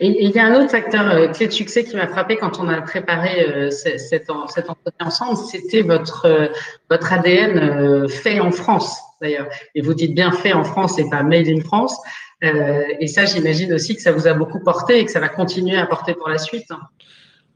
Et 0.00 0.24
il 0.24 0.30
y 0.30 0.38
a 0.38 0.46
un 0.46 0.54
autre 0.60 0.70
facteur 0.70 1.08
euh, 1.10 1.28
clé 1.28 1.46
de 1.46 1.52
succès 1.52 1.84
qui 1.84 1.96
m'a 1.96 2.06
frappé 2.06 2.36
quand 2.36 2.60
on 2.60 2.68
a 2.68 2.80
préparé 2.82 3.46
euh, 3.46 3.70
cet, 3.70 4.30
entretien 4.30 4.74
ensemble, 5.00 5.38
c'était 5.50 5.82
votre, 5.82 6.26
euh, 6.26 6.48
ADN 6.90 8.08
fait 8.08 8.40
en 8.40 8.52
France, 8.52 8.98
d'ailleurs. 9.20 9.48
Et 9.74 9.80
vous 9.80 9.94
dites 9.94 10.14
bien 10.14 10.32
fait 10.32 10.52
en 10.52 10.64
France 10.64 10.98
et 10.98 11.08
pas 11.10 11.22
made 11.22 11.48
in 11.48 11.60
France. 11.60 11.96
et 12.42 13.06
ça, 13.06 13.24
j'imagine 13.24 13.72
aussi 13.72 13.96
que 13.96 14.02
ça 14.02 14.12
vous 14.12 14.26
a 14.26 14.34
beaucoup 14.34 14.60
porté 14.60 15.00
et 15.00 15.04
que 15.04 15.10
ça 15.10 15.20
va 15.20 15.28
continuer 15.28 15.76
à 15.76 15.86
porter 15.86 16.14
pour 16.14 16.28
la 16.28 16.38
suite. 16.38 16.68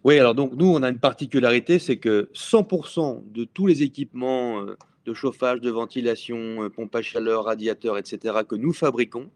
Oui, 0.02 0.18
alors 0.18 0.34
donc 0.34 0.52
nous, 0.54 0.66
on 0.66 0.82
a 0.82 0.88
une 0.88 0.98
particularité, 0.98 1.78
c'est 1.78 1.98
que 1.98 2.30
100% 2.34 3.32
de 3.32 3.44
tous 3.44 3.66
les 3.66 3.82
équipements 3.82 4.64
de 5.04 5.14
chauffage, 5.14 5.60
de 5.60 5.70
ventilation, 5.70 6.70
pompe 6.74 6.94
à 6.94 7.02
chaleur, 7.02 7.44
radiateurs, 7.44 7.98
etc., 7.98 8.38
que 8.48 8.54
nous 8.54 8.72
fabriquons, 8.72 9.30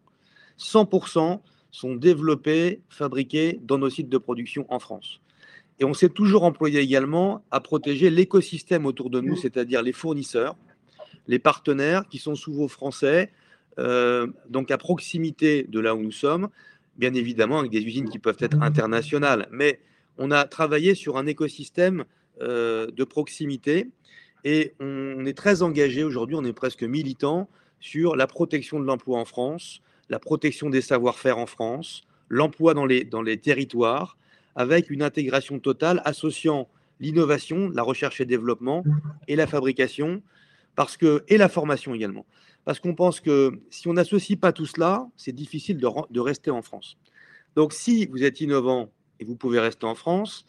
100% 0.59 1.41
sont 1.71 1.97
développés, 1.97 2.81
fabriqués 2.89 3.59
dans 3.63 3.79
nos 3.79 3.91
sites 3.91 4.09
de 4.09 4.19
production 4.19 4.65
en 4.69 4.79
France. 4.79 5.21
Et 5.81 5.85
on 5.85 5.93
s'est 5.93 6.09
toujours 6.09 6.45
employé 6.45 6.81
également 6.81 7.45
à 7.51 7.61
protéger 7.61 8.11
l'écosystème 8.11 8.87
autour 8.87 9.11
de 9.11 9.21
nous, 9.21 9.37
c'est-à-dire 9.37 9.83
les 9.83 9.93
fournisseurs, 9.93 10.57
les 11.27 11.41
partenaires 11.41 12.07
qui 12.09 12.19
sont 12.19 12.37
souvent 12.37 12.69
français, 12.69 13.33
euh, 13.81 14.29
donc 14.49 14.71
à 14.71 14.79
proximité 14.79 15.65
de 15.65 15.81
là 15.81 15.97
où 15.97 16.03
nous 16.03 16.13
sommes, 16.13 16.49
bien 16.97 17.13
évidemment 17.13 17.59
avec 17.59 17.73
des 17.73 17.83
usines 17.83 18.09
qui 18.09 18.21
peuvent 18.21 18.39
être 18.39 18.63
internationales. 18.63 19.49
Mais 19.51 19.81
on 20.19 20.31
a 20.31 20.45
travaillé 20.45 20.95
sur 20.95 21.17
un 21.17 21.27
écosystème 21.27 22.05
euh, 22.41 22.91
de 22.91 23.05
proximité 23.05 23.91
et 24.45 24.75
on 24.81 25.25
est 25.25 25.37
très 25.37 25.63
engagé 25.63 26.05
aujourd'hui, 26.05 26.37
on 26.37 26.45
est 26.45 26.53
presque 26.53 26.83
militant 26.83 27.49
sur 27.81 28.17
la 28.17 28.27
protection 28.27 28.79
de 28.81 28.85
l'emploi 28.85 29.19
en 29.19 29.25
France, 29.25 29.81
la 30.09 30.19
protection 30.19 30.71
des 30.71 30.81
savoir-faire 30.81 31.39
en 31.39 31.47
France, 31.47 32.03
l'emploi 32.29 32.75
dans 32.75 32.87
les, 32.87 33.05
dans 33.05 33.23
les 33.23 33.39
territoires, 33.39 34.17
avec 34.55 34.91
une 34.91 35.03
intégration 35.03 35.59
totale 35.59 36.03
associant 36.05 36.69
l'innovation, 37.01 37.71
la 37.71 37.83
recherche 37.83 38.21
et 38.21 38.25
développement 38.25 38.85
et 39.29 39.37
la 39.37 39.47
fabrication, 39.47 40.23
parce 40.77 40.97
que, 40.97 41.25
et 41.29 41.37
la 41.37 41.49
formation 41.49 41.95
également. 41.95 42.27
Parce 42.65 42.81
qu'on 42.81 42.95
pense 42.95 43.21
que 43.21 43.61
si 43.71 43.89
on 43.89 43.95
n'associe 43.95 44.39
pas 44.39 44.53
tout 44.53 44.67
cela, 44.67 45.07
c'est 45.17 45.33
difficile 45.33 45.79
de, 45.79 45.89
de 46.11 46.21
rester 46.21 46.51
en 46.51 46.63
France. 46.63 46.97
Donc 47.57 47.73
si 47.73 48.07
vous 48.07 48.23
êtes 48.23 48.41
innovant 48.41 48.91
et 49.21 49.25
vous 49.25 49.37
pouvez 49.37 49.61
rester 49.61 49.87
en 49.87 49.95
France, 49.95 50.45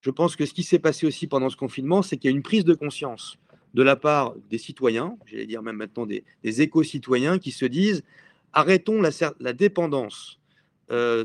je 0.00 0.10
pense 0.10 0.36
que 0.36 0.46
ce 0.46 0.52
qui 0.52 0.62
s'est 0.62 0.78
passé 0.78 1.06
aussi 1.06 1.26
pendant 1.26 1.48
ce 1.48 1.56
confinement, 1.56 2.02
c'est 2.02 2.16
qu'il 2.16 2.30
y 2.30 2.32
a 2.32 2.36
une 2.36 2.42
prise 2.42 2.64
de 2.64 2.74
conscience 2.74 3.38
de 3.74 3.82
la 3.82 3.96
part 3.96 4.34
des 4.50 4.58
citoyens, 4.58 5.16
j'allais 5.26 5.46
dire 5.46 5.62
même 5.62 5.76
maintenant 5.76 6.04
des, 6.04 6.24
des 6.42 6.60
éco-citoyens, 6.60 7.38
qui 7.38 7.52
se 7.52 7.64
disent 7.64 8.02
arrêtons 8.52 9.00
la, 9.00 9.52
dépendance 9.52 10.40
euh, 10.90 11.24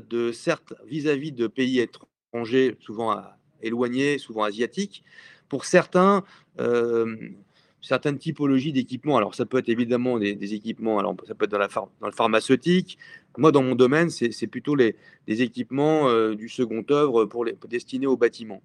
vis-à-vis 0.86 1.32
de 1.32 1.48
pays 1.48 1.80
étrangers, 1.80 2.78
souvent 2.80 3.22
éloignés, 3.62 4.18
souvent 4.18 4.44
asiatiques. 4.44 5.04
Pour 5.50 5.66
certains, 5.66 6.24
euh, 6.60 7.16
certaines 7.88 8.18
typologies 8.18 8.74
d'équipements, 8.74 9.18
alors 9.18 9.36
ça 9.36 9.46
peut 9.46 9.58
être 9.58 9.70
évidemment 9.70 10.20
des, 10.20 10.54
équipements, 10.54 11.00
alors 11.00 11.16
ça 11.26 11.36
peut 11.36 11.46
être 11.46 11.52
dans, 11.52 11.58
la 11.58 11.68
dans 11.68 12.08
le 12.08 12.12
pharmaceutique. 12.12 12.98
Moi, 13.38 13.52
dans 13.52 13.64
mon 13.64 13.76
domaine, 13.76 14.10
c'est 14.10 14.48
plutôt 14.48 14.76
les, 14.76 14.96
équipements 15.28 16.10
euh, 16.10 16.36
du 16.36 16.50
second 16.50 16.84
œuvre 16.92 17.26
pour 17.26 17.46
les, 17.46 17.58
destinés 17.68 18.08
aux 18.08 18.18
bâtiments. 18.18 18.62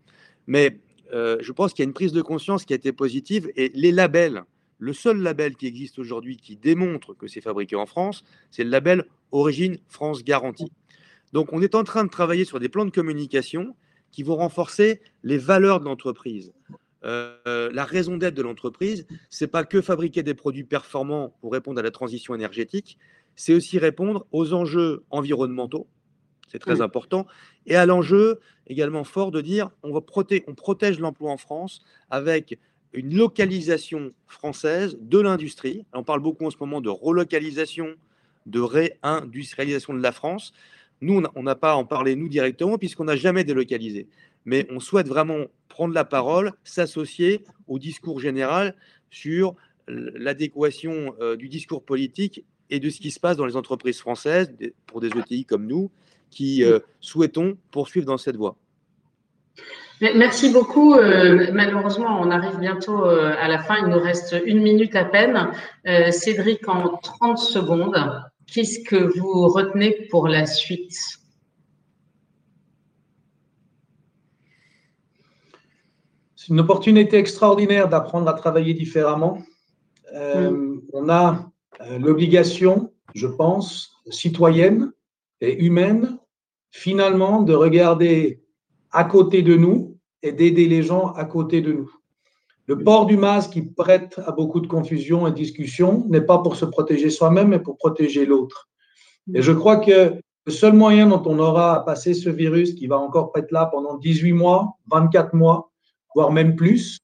Mais 0.47 0.79
je 1.13 1.53
pense 1.53 1.75
qu'il 1.75 1.83
y 1.83 1.87
a 1.87 1.89
une 1.89 1.93
prise 1.93 2.13
de 2.13 2.23
conscience 2.23 2.65
qui 2.65 2.73
a 2.73 2.77
été 2.77 2.91
positive 2.91 3.51
et 3.55 3.71
les 3.75 3.93
labels 3.93 4.45
le 4.83 4.93
seul 4.93 5.19
label 5.19 5.55
qui 5.55 5.69
existe 5.69 6.01
aujourd'hui 6.01 6.37
qui 6.37 6.57
démontre 6.57 7.15
que 7.15 7.29
c'est 7.29 7.41
fabriqué 7.41 7.77
en 7.77 7.87
France, 7.87 8.25
c'est 8.51 8.65
le 8.65 8.71
label 8.71 9.05
Origine 9.31 9.79
France 9.87 10.25
Garantie. 10.25 10.73
Donc 11.33 11.53
on 11.53 11.63
est 11.63 11.77
en 11.77 11.85
train 11.85 12.03
de 12.03 12.11
travailler 12.11 12.45
sur 12.45 12.59
des 12.59 12.69
plans 12.69 12.85
de 12.85 12.91
communication 12.91 13.77
qui 14.11 14.25
vont 14.25 14.35
renforcer 14.35 15.01
les 15.23 15.39
valeurs 15.39 15.79
de 15.79 15.85
l'entreprise. 15.85 16.53
Euh, 17.05 17.71
la 17.73 17.85
raison 17.85 18.17
d'être 18.17 18.35
de 18.35 18.43
l'entreprise, 18.43 19.07
c'est 19.31 19.49
pas 19.49 19.65
que 19.65 19.81
fabriquer 19.81 20.23
des 20.23 20.35
produits 20.35 20.65
performants 20.65 21.35
pour 21.41 21.53
répondre 21.53 21.79
à 21.79 21.83
la 21.83 21.91
transition 21.91 22.35
énergétique, 22.35 22.99
c'est 23.35 23.55
aussi 23.55 23.79
répondre 23.79 24.27
aux 24.31 24.53
enjeux 24.53 25.05
environnementaux, 25.11 25.87
c'est 26.51 26.59
très 26.59 26.81
important, 26.81 27.27
et 27.67 27.77
à 27.77 27.87
l'enjeu 27.87 28.41
également 28.67 29.05
fort 29.05 29.31
de 29.31 29.41
dire 29.41 29.71
on, 29.83 29.93
va 29.93 30.01
on 30.47 30.55
protège 30.55 30.99
l'emploi 31.01 31.31
en 31.31 31.38
France 31.38 31.83
avec 32.11 32.59
une 32.93 33.17
localisation 33.17 34.12
française 34.27 34.97
de 35.01 35.19
l'industrie. 35.19 35.87
On 35.95 36.05
parle 36.05 36.21
beaucoup 36.21 36.45
en 36.45 36.51
ce 36.51 36.57
moment 36.61 36.81
de 36.81 36.91
relocalisation, 36.91 37.95
de 38.47 38.61
réindustrialisation 38.61 39.95
de 39.95 40.03
la 40.03 40.12
France. 40.12 40.53
Nous, 41.01 41.23
on 41.35 41.43
n'a 41.43 41.55
pas 41.55 41.73
à 41.73 41.75
en 41.75 41.85
parler, 41.85 42.15
nous, 42.15 42.29
directement, 42.29 42.79
puisqu'on 42.79 43.05
n'a 43.05 43.17
jamais 43.17 43.45
délocalisé. 43.45 44.09
Mais 44.44 44.66
on 44.70 44.81
souhaite 44.81 45.09
vraiment 45.09 45.46
prendre 45.68 45.94
la 45.94 46.05
parole, 46.05 46.52
s'associer 46.64 47.44
au 47.66 47.78
discours 47.78 48.20
général 48.20 48.74
sur 49.11 49.55
l'adéquation 49.88 51.14
euh, 51.20 51.37
du 51.37 51.48
discours 51.48 51.83
politique 51.83 52.44
et 52.70 52.81
de 52.81 52.90
ce 52.90 53.00
qui 53.00 53.11
se 53.11 53.20
passe 53.20 53.37
dans 53.37 53.46
les 53.46 53.57
entreprises 53.57 53.98
françaises, 53.98 54.52
pour 54.87 55.00
des 55.00 55.09
ETI 55.09 55.44
comme 55.44 55.66
nous, 55.66 55.90
qui 56.31 56.64
euh, 56.64 56.78
souhaitons 57.00 57.57
poursuivre 57.70 58.07
dans 58.07 58.18
cette 58.18 58.37
voie. 58.37 58.57
Merci 60.00 60.52
beaucoup. 60.52 60.94
Euh, 60.94 61.50
malheureusement, 61.52 62.20
on 62.20 62.31
arrive 62.31 62.59
bientôt 62.59 63.05
à 63.05 63.46
la 63.46 63.62
fin. 63.62 63.76
Il 63.83 63.87
nous 63.87 64.00
reste 64.00 64.35
une 64.44 64.61
minute 64.61 64.96
à 64.96 65.05
peine. 65.05 65.52
Cédric, 66.11 66.66
en 66.68 66.96
30 66.96 67.38
secondes, 67.38 67.96
qu'est-ce 68.52 68.81
que 68.81 68.96
vous 69.16 69.46
retenez 69.46 70.09
pour 70.11 70.26
la 70.26 70.46
suite? 70.46 71.22
C'est 76.42 76.52
une 76.52 76.59
opportunité 76.59 77.18
extraordinaire 77.18 77.88
d'apprendre 77.88 78.28
à 78.28 78.33
travailler 78.33 78.74
différemment. 78.74 79.38
Mm. 80.12 80.81
On 80.92 81.09
a 81.09 81.48
l'obligation, 82.00 82.92
je 83.14 83.28
pense, 83.28 83.92
citoyenne 84.11 84.92
et 85.40 85.64
humaine, 85.64 86.18
finalement, 86.72 87.42
de 87.42 87.55
regarder 87.55 88.42
à 88.90 89.05
côté 89.05 89.42
de 89.42 89.55
nous 89.55 89.96
et 90.24 90.33
d'aider 90.33 90.66
les 90.66 90.83
gens 90.83 91.12
à 91.12 91.24
côté 91.26 91.61
de 91.61 91.72
nous. 91.72 91.92
Le 92.66 92.83
port 92.83 93.07
du 93.07 93.16
masque 93.16 93.52
qui 93.52 93.62
prête 93.62 94.20
à 94.26 94.33
beaucoup 94.33 94.59
de 94.59 94.66
confusion 94.66 95.28
et 95.28 95.31
de 95.31 95.37
discussion 95.37 96.07
n'est 96.09 96.22
pas 96.22 96.38
pour 96.38 96.57
se 96.57 96.64
protéger 96.64 97.11
soi-même, 97.11 97.50
mais 97.50 97.61
pour 97.61 97.76
protéger 97.76 98.26
l'autre. 98.26 98.68
Et 99.33 99.42
je 99.42 99.52
crois 99.52 99.76
que 99.76 100.14
le 100.44 100.52
seul 100.52 100.72
moyen 100.72 101.07
dont 101.07 101.22
on 101.24 101.38
aura 101.38 101.76
à 101.76 101.81
passer 101.81 102.14
ce 102.14 102.31
virus 102.31 102.74
qui 102.74 102.88
va 102.88 102.98
encore 102.98 103.31
être 103.37 103.52
là 103.52 103.66
pendant 103.66 103.96
18 103.96 104.33
mois, 104.33 104.76
24 104.90 105.35
mois, 105.35 105.72
voire 106.14 106.33
même 106.33 106.57
plus, 106.57 106.98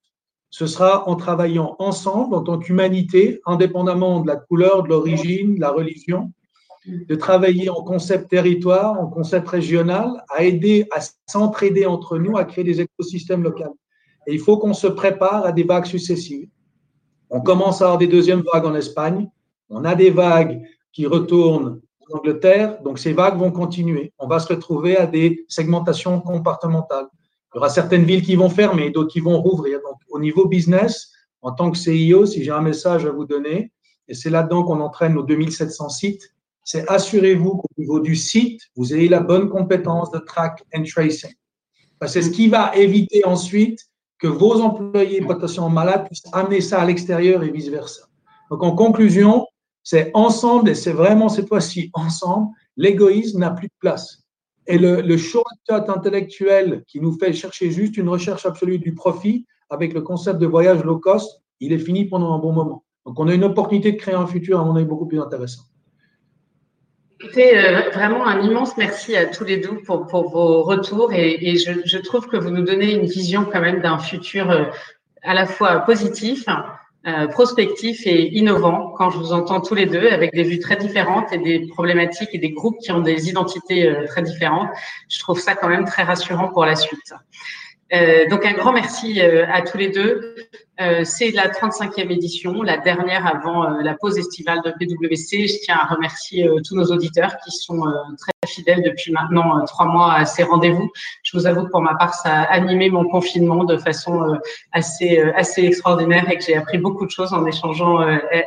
ce 0.50 0.66
sera 0.66 1.08
en 1.08 1.16
travaillant 1.16 1.76
ensemble 1.78 2.34
en 2.34 2.42
tant 2.42 2.58
qu'humanité, 2.58 3.40
indépendamment 3.46 4.20
de 4.20 4.26
la 4.26 4.36
couleur, 4.36 4.82
de 4.82 4.88
l'origine, 4.88 5.56
de 5.56 5.60
la 5.60 5.70
religion, 5.70 6.32
de 6.86 7.14
travailler 7.14 7.68
en 7.68 7.82
concept 7.82 8.30
territoire, 8.30 8.98
en 8.98 9.08
concept 9.08 9.48
régional, 9.48 10.24
à 10.30 10.44
aider, 10.44 10.86
à 10.92 11.00
s'entraider 11.26 11.84
entre 11.84 12.18
nous, 12.18 12.38
à 12.38 12.44
créer 12.44 12.64
des 12.64 12.80
écosystèmes 12.80 13.42
locaux. 13.42 13.76
Et 14.26 14.34
il 14.34 14.40
faut 14.40 14.58
qu'on 14.58 14.74
se 14.74 14.86
prépare 14.86 15.44
à 15.44 15.52
des 15.52 15.64
vagues 15.64 15.86
successives. 15.86 16.48
On 17.30 17.40
commence 17.40 17.82
à 17.82 17.84
avoir 17.84 17.98
des 17.98 18.06
deuxièmes 18.06 18.42
vagues 18.52 18.64
en 18.64 18.74
Espagne. 18.74 19.28
On 19.68 19.84
a 19.84 19.94
des 19.94 20.10
vagues 20.10 20.62
qui 20.92 21.06
retournent 21.06 21.80
en 22.08 22.18
Angleterre. 22.18 22.80
Donc, 22.82 22.98
ces 22.98 23.12
vagues 23.12 23.38
vont 23.38 23.50
continuer. 23.50 24.12
On 24.18 24.26
va 24.26 24.38
se 24.38 24.48
retrouver 24.48 24.96
à 24.96 25.06
des 25.06 25.44
segmentations 25.48 26.20
comportementales. 26.20 27.08
Il 27.52 27.56
y 27.56 27.58
aura 27.58 27.68
certaines 27.70 28.04
villes 28.04 28.22
qui 28.22 28.36
vont 28.36 28.50
fermer, 28.50 28.90
d'autres 28.90 29.12
qui 29.12 29.20
vont 29.20 29.40
rouvrir. 29.40 29.80
Donc, 29.80 29.98
au 30.10 30.18
niveau 30.18 30.46
business, 30.46 31.10
en 31.40 31.52
tant 31.52 31.70
que 31.70 31.78
CIO, 31.78 32.26
si 32.26 32.44
j'ai 32.44 32.50
un 32.50 32.60
message 32.60 33.06
à 33.06 33.10
vous 33.10 33.24
donner, 33.24 33.72
et 34.08 34.14
c'est 34.14 34.30
là-dedans 34.30 34.64
qu'on 34.64 34.80
entraîne 34.80 35.14
nos 35.14 35.22
2700 35.22 35.88
sites, 35.88 36.34
c'est 36.64 36.86
assurez-vous 36.90 37.56
qu'au 37.56 37.68
niveau 37.78 38.00
du 38.00 38.16
site, 38.16 38.60
vous 38.76 38.92
ayez 38.94 39.08
la 39.08 39.20
bonne 39.20 39.48
compétence 39.48 40.10
de 40.10 40.18
track 40.18 40.62
and 40.74 40.82
tracing. 40.84 41.32
C'est 42.06 42.22
ce 42.22 42.30
qui 42.30 42.48
va 42.48 42.76
éviter 42.76 43.24
ensuite 43.24 43.80
que 44.18 44.26
vos 44.26 44.60
employés 44.60 45.22
potentiellement 45.22 45.70
malades 45.70 46.06
puissent 46.06 46.28
amener 46.32 46.60
ça 46.60 46.80
à 46.82 46.84
l'extérieur 46.84 47.42
et 47.42 47.50
vice-versa. 47.50 48.02
Donc, 48.50 48.62
en 48.62 48.72
conclusion, 48.72 49.46
c'est 49.82 50.10
ensemble, 50.12 50.68
et 50.70 50.74
c'est 50.74 50.92
vraiment 50.92 51.28
cette 51.28 51.48
fois-ci 51.48 51.90
ensemble, 51.94 52.48
l'égoïsme 52.76 53.38
n'a 53.40 53.50
plus 53.50 53.68
de 53.68 53.74
place. 53.80 54.22
Et 54.68 54.78
le, 54.78 55.00
le 55.00 55.16
shortcut 55.16 55.88
intellectuel 55.88 56.84
qui 56.86 57.00
nous 57.00 57.18
fait 57.18 57.32
chercher 57.32 57.70
juste 57.70 57.96
une 57.96 58.08
recherche 58.08 58.46
absolue 58.46 58.78
du 58.78 58.94
profit 58.94 59.46
avec 59.70 59.92
le 59.92 60.02
concept 60.02 60.38
de 60.38 60.46
voyage 60.46 60.84
low 60.84 60.98
cost, 60.98 61.42
il 61.60 61.72
est 61.72 61.78
fini 61.78 62.04
pendant 62.04 62.34
un 62.34 62.38
bon 62.38 62.52
moment. 62.52 62.84
Donc, 63.04 63.18
on 63.18 63.28
a 63.28 63.34
une 63.34 63.44
opportunité 63.44 63.92
de 63.92 63.96
créer 63.96 64.14
un 64.14 64.26
futur, 64.26 64.60
à 64.60 64.64
mon 64.64 64.76
avis, 64.76 64.84
beaucoup 64.84 65.06
plus 65.06 65.20
intéressant. 65.20 65.62
C'était 67.20 67.56
euh, 67.56 67.90
vraiment 67.90 68.26
un 68.26 68.42
immense 68.42 68.76
merci 68.76 69.16
à 69.16 69.26
tous 69.26 69.44
les 69.44 69.56
deux 69.56 69.82
pour, 69.84 70.04
vos 70.06 70.62
retours 70.62 71.12
et, 71.12 71.56
je, 71.56 71.98
trouve 71.98 72.28
que 72.28 72.36
vous 72.36 72.50
nous 72.50 72.62
donnez 72.62 72.92
une 72.92 73.06
vision 73.06 73.44
quand 73.44 73.60
même 73.60 73.80
d'un 73.80 73.98
futur 73.98 74.50
euh, 74.50 74.66
à 75.22 75.34
la 75.34 75.46
fois 75.46 75.80
positif, 75.80 76.44
euh, 77.06 77.28
prospectif 77.28 78.06
et 78.06 78.36
innovant 78.36 78.92
quand 78.96 79.10
je 79.10 79.18
vous 79.18 79.32
entends 79.32 79.60
tous 79.60 79.74
les 79.74 79.86
deux 79.86 80.08
avec 80.08 80.34
des 80.34 80.42
vues 80.42 80.58
très 80.58 80.74
différentes 80.74 81.32
et 81.32 81.38
des 81.38 81.66
problématiques 81.68 82.30
et 82.32 82.38
des 82.38 82.50
groupes 82.50 82.78
qui 82.80 82.90
ont 82.90 83.00
des 83.00 83.28
identités 83.28 83.86
euh, 83.86 84.04
très 84.06 84.22
différentes. 84.22 84.68
Je 85.08 85.20
trouve 85.20 85.38
ça 85.38 85.54
quand 85.54 85.68
même 85.68 85.84
très 85.84 86.02
rassurant 86.02 86.48
pour 86.48 86.66
la 86.66 86.74
suite. 86.74 87.14
Euh, 87.94 88.28
donc 88.28 88.44
un 88.44 88.52
grand 88.52 88.72
merci 88.72 89.20
euh, 89.20 89.46
à 89.50 89.62
tous 89.62 89.78
les 89.78 89.90
deux. 89.90 90.34
C'est 91.02 91.32
la 91.32 91.48
35e 91.48 92.10
édition, 92.10 92.62
la 92.62 92.78
dernière 92.78 93.26
avant 93.26 93.68
la 93.80 93.94
pause 93.94 94.16
estivale 94.16 94.60
de 94.64 94.70
PwC. 94.70 95.48
Je 95.48 95.58
tiens 95.64 95.76
à 95.76 95.92
remercier 95.92 96.48
tous 96.64 96.76
nos 96.76 96.84
auditeurs 96.84 97.36
qui 97.44 97.50
sont 97.50 97.82
très 98.16 98.30
fidèles 98.48 98.82
depuis 98.82 99.12
maintenant 99.12 99.64
trois 99.66 99.86
mois 99.86 100.14
à 100.14 100.24
ces 100.24 100.42
rendez-vous. 100.42 100.90
Je 101.22 101.36
vous 101.36 101.46
avoue 101.46 101.64
que 101.64 101.70
pour 101.70 101.82
ma 101.82 101.94
part, 101.94 102.14
ça 102.14 102.42
a 102.42 102.44
animé 102.44 102.90
mon 102.90 103.04
confinement 103.04 103.64
de 103.64 103.76
façon 103.76 104.38
assez 104.72 105.20
assez 105.36 105.64
extraordinaire 105.64 106.30
et 106.30 106.36
que 106.38 106.44
j'ai 106.44 106.56
appris 106.56 106.78
beaucoup 106.78 107.06
de 107.06 107.10
choses 107.10 107.32
en 107.32 107.44
échangeant 107.46 107.98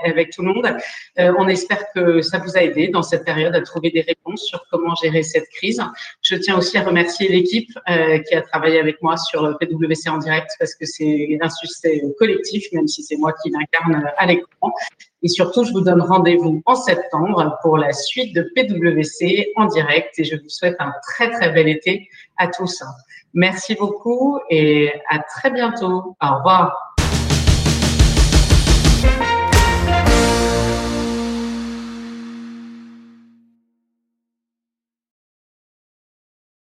avec 0.03 0.31
tout 0.31 0.41
le 0.41 0.53
monde. 0.53 0.75
on 1.17 1.47
espère 1.47 1.85
que 1.93 2.21
ça 2.21 2.39
vous 2.39 2.57
a 2.57 2.61
aidé 2.63 2.87
dans 2.87 3.03
cette 3.03 3.25
période 3.25 3.55
à 3.55 3.61
trouver 3.61 3.91
des 3.91 4.01
réponses 4.01 4.43
sur 4.45 4.63
comment 4.71 4.95
gérer 4.95 5.23
cette 5.23 5.49
crise. 5.49 5.81
Je 6.21 6.35
tiens 6.35 6.57
aussi 6.57 6.77
à 6.77 6.83
remercier 6.83 7.29
l'équipe 7.29 7.71
qui 8.27 8.35
a 8.35 8.41
travaillé 8.41 8.79
avec 8.79 9.01
moi 9.01 9.17
sur 9.17 9.57
PwC 9.59 10.09
en 10.09 10.17
direct 10.17 10.49
parce 10.59 10.75
que 10.75 10.85
c'est 10.85 11.37
un 11.41 11.49
succès 11.49 12.01
collectif, 12.17 12.65
même 12.73 12.87
si 12.87 13.03
c'est 13.03 13.17
moi 13.17 13.33
qui 13.41 13.51
l'incarne 13.51 14.09
à 14.17 14.25
l'écran. 14.25 14.73
Et 15.23 15.27
surtout, 15.27 15.63
je 15.63 15.71
vous 15.71 15.81
donne 15.81 16.01
rendez-vous 16.01 16.61
en 16.65 16.75
septembre 16.75 17.57
pour 17.61 17.77
la 17.77 17.93
suite 17.93 18.35
de 18.35 18.51
PwC 18.55 19.51
en 19.55 19.65
direct 19.65 20.17
et 20.17 20.23
je 20.23 20.35
vous 20.35 20.49
souhaite 20.49 20.75
un 20.79 20.93
très 21.03 21.29
très 21.31 21.51
bel 21.51 21.67
été 21.67 22.09
à 22.37 22.47
tous. 22.47 22.83
Merci 23.33 23.75
beaucoup 23.75 24.39
et 24.49 24.91
à 25.09 25.19
très 25.19 25.51
bientôt. 25.51 26.15
Au 26.21 26.35
revoir. 26.37 26.90